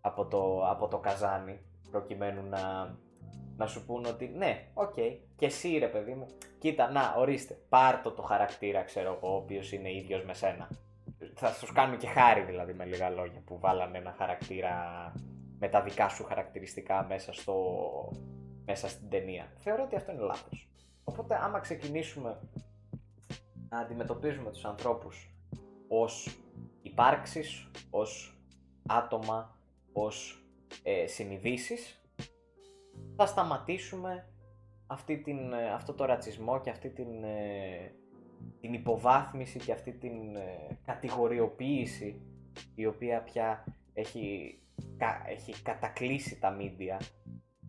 [0.00, 2.94] από το, από το καζάνι, προκειμένου να,
[3.56, 6.26] να σου πούν ότι ναι, ok, okay, και εσύ ρε παιδί μου,
[6.58, 10.68] κοίτα, να, ορίστε, πάρ' το το χαρακτήρα, ξέρω εγώ, ο οποίος είναι ίδιος με σένα.
[11.34, 14.74] Θα σου κάνουν και χάρη δηλαδή με λίγα λόγια που βάλανε ένα χαρακτήρα
[15.58, 17.54] με τα δικά σου χαρακτηριστικά μέσα, στο,
[18.64, 19.52] μέσα στην ταινία.
[19.56, 20.68] Θεωρώ ότι αυτό είναι λάθος.
[21.04, 22.40] Οπότε άμα ξεκινήσουμε
[23.68, 25.34] να αντιμετωπίζουμε τους ανθρώπους
[25.88, 26.38] ως
[26.82, 28.38] υπάρξεις, ως
[28.86, 29.58] άτομα,
[29.92, 30.44] ως
[30.82, 32.00] ε, συνειδήσεις,
[33.16, 34.30] θα σταματήσουμε
[34.86, 37.94] αυτή την, ε, αυτό το ρατσισμό και αυτή την, ε,
[38.60, 42.22] την υποβάθμιση και αυτή την ε, κατηγοριοποίηση
[42.74, 44.58] η οποία πια έχει,
[45.28, 47.00] έχει κατακλείσει τα μίντια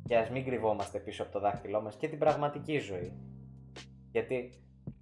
[0.04, 3.14] και ας μην κρυβόμαστε πίσω από το δάχτυλό μας και την πραγματική ζωή.
[4.12, 4.50] Γιατί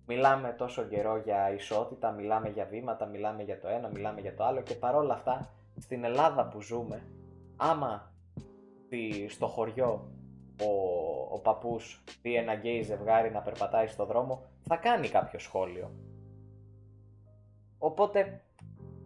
[0.09, 4.43] μιλάμε τόσο καιρό για ισότητα, μιλάμε για βήματα, μιλάμε για το ένα, μιλάμε για το
[4.43, 5.49] άλλο και παρόλα αυτά
[5.79, 7.01] στην Ελλάδα που ζούμε,
[7.57, 8.13] άμα
[9.27, 10.11] στο χωριό
[10.61, 10.71] ο,
[11.33, 15.91] ο παππούς δει ένα γκέι ζευγάρι να περπατάει στο δρόμο, θα κάνει κάποιο σχόλιο.
[17.77, 18.41] Οπότε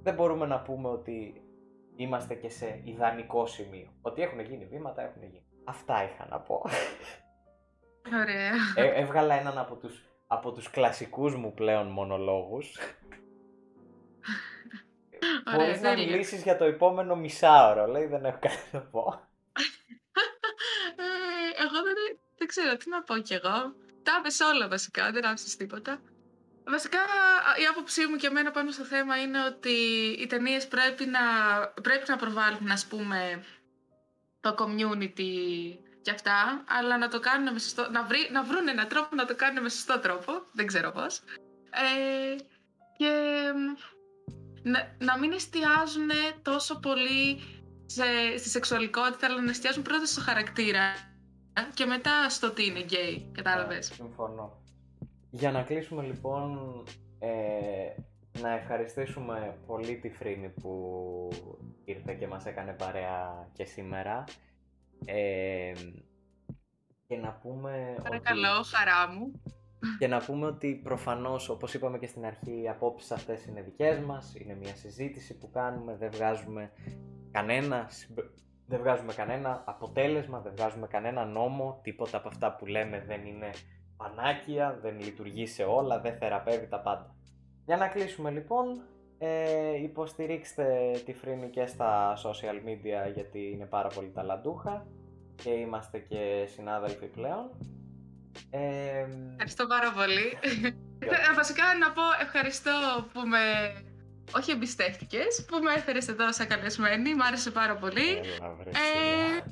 [0.01, 1.41] δεν μπορούμε να πούμε ότι
[1.95, 3.87] είμαστε και σε ιδανικό σημείο.
[4.01, 5.45] Ότι έχουν γίνει βήματα, έχουν γίνει.
[5.63, 6.61] Αυτά είχα να πω.
[8.21, 8.51] Ωραία.
[8.75, 12.75] Ε, έβγαλα έναν από τους, από τους κλασικούς μου πλέον μονολόγους.
[15.55, 19.27] Μπορείς να μιλήσεις για το επόμενο μισάωρο, λέει, δεν έχω κάτι να πω.
[20.95, 21.95] Ε, εγώ δεν,
[22.37, 23.75] δεν ξέρω τι να πω κι εγώ.
[24.03, 25.99] Τα έπες όλα βασικά, δεν άφησες τίποτα.
[26.67, 26.99] Βασικά
[27.61, 29.71] η άποψή μου και εμένα πάνω στο θέμα είναι ότι
[30.19, 31.19] οι ταινίες πρέπει να,
[31.81, 33.43] πρέπει να προβάλλουν, ας πούμε,
[34.41, 35.31] το community
[36.03, 39.25] και αυτά, αλλά να το κάνουν με σωστό, να, βρει, να βρουν έναν τρόπο να
[39.25, 41.21] το κάνουν με σωστό τρόπο, δεν ξέρω πώς.
[41.69, 42.35] Ε,
[42.97, 43.11] και
[44.63, 46.09] να, να μην εστιάζουν
[46.41, 47.39] τόσο πολύ
[47.85, 50.83] σε, στη σεξουαλικότητα, αλλά να εστιάζουν πρώτα στο χαρακτήρα
[51.73, 53.85] και μετά στο τι είναι γκέι, κατάλαβες.
[53.85, 54.61] συμφωνώ.
[55.29, 56.59] Για να κλείσουμε λοιπόν,
[57.19, 57.29] ε,
[58.41, 61.29] να ευχαριστήσουμε πολύ τη Φρίνη που
[61.85, 64.23] ήρθε και μας έκανε παρέα και σήμερα.
[65.05, 65.73] Ε,
[67.07, 68.67] και να πούμε Παρακαλώ, ότι...
[68.67, 69.41] χαρά μου.
[69.99, 73.99] Και να πούμε ότι προφανώς, όπως είπαμε και στην αρχή, οι απόψεις αυτές είναι δικές
[73.99, 76.71] μας, είναι μια συζήτηση που κάνουμε, δεν βγάζουμε
[77.31, 77.89] κανένα,
[78.67, 83.49] δεν βγάζουμε κανένα αποτέλεσμα, δεν βγάζουμε κανένα νόμο, τίποτα από αυτά που λέμε δεν είναι
[83.97, 87.15] πανάκια, δεν λειτουργεί σε όλα, δεν θεραπεύει τα πάντα.
[87.65, 88.81] Για να κλείσουμε λοιπόν,
[89.25, 94.85] ε, υποστηρίξτε τη Φρίνη και στα social media γιατί είναι πάρα πολύ ταλαντούχα
[95.43, 97.49] και είμαστε και συνάδελφοι πλέον.
[98.49, 100.37] Ε, ευχαριστώ πάρα πολύ.
[101.05, 102.71] Ε, βασικά να πω ευχαριστώ
[103.13, 103.37] που με
[104.35, 107.15] όχι εμπιστεύτηκες, που με έφερες εδώ σαν καλεσμένη.
[107.15, 108.09] Μ' άρεσε πάρα πολύ.
[108.65, 109.43] ε,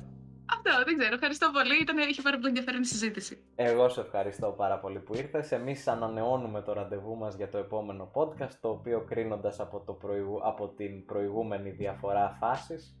[0.54, 1.14] αυτό, δεν ξέρω.
[1.14, 1.80] Ευχαριστώ πολύ.
[1.80, 3.38] Ήταν, είχε πάρα πολύ ενδιαφέρον η συζήτηση.
[3.54, 5.52] Εγώ σε ευχαριστώ πάρα πολύ που ήρθες.
[5.52, 9.98] Εμείς ανανεώνουμε το ραντεβού μας για το επόμενο podcast, το οποίο κρίνοντας από, το
[10.44, 12.96] από την προηγούμενη διαφορά φάσης,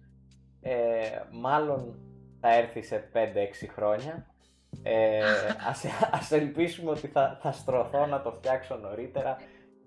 [0.60, 0.74] ε,
[1.30, 1.98] μάλλον
[2.40, 4.26] θα έρθει σε 5-6 χρόνια.
[4.82, 5.20] Ε,
[5.70, 9.36] ας, ας ελπίσουμε ότι θα, θα στρωθώ να το φτιάξω νωρίτερα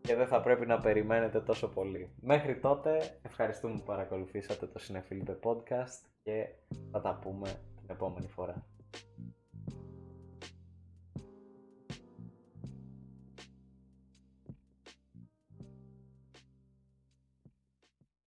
[0.05, 2.09] και δεν θα πρέπει να περιμένετε τόσο πολύ.
[2.21, 6.47] Μέχρι τότε, ευχαριστούμε που παρακολουθήσατε το Cinefilm Podcast και
[6.91, 8.65] θα τα πούμε την επόμενη φορά.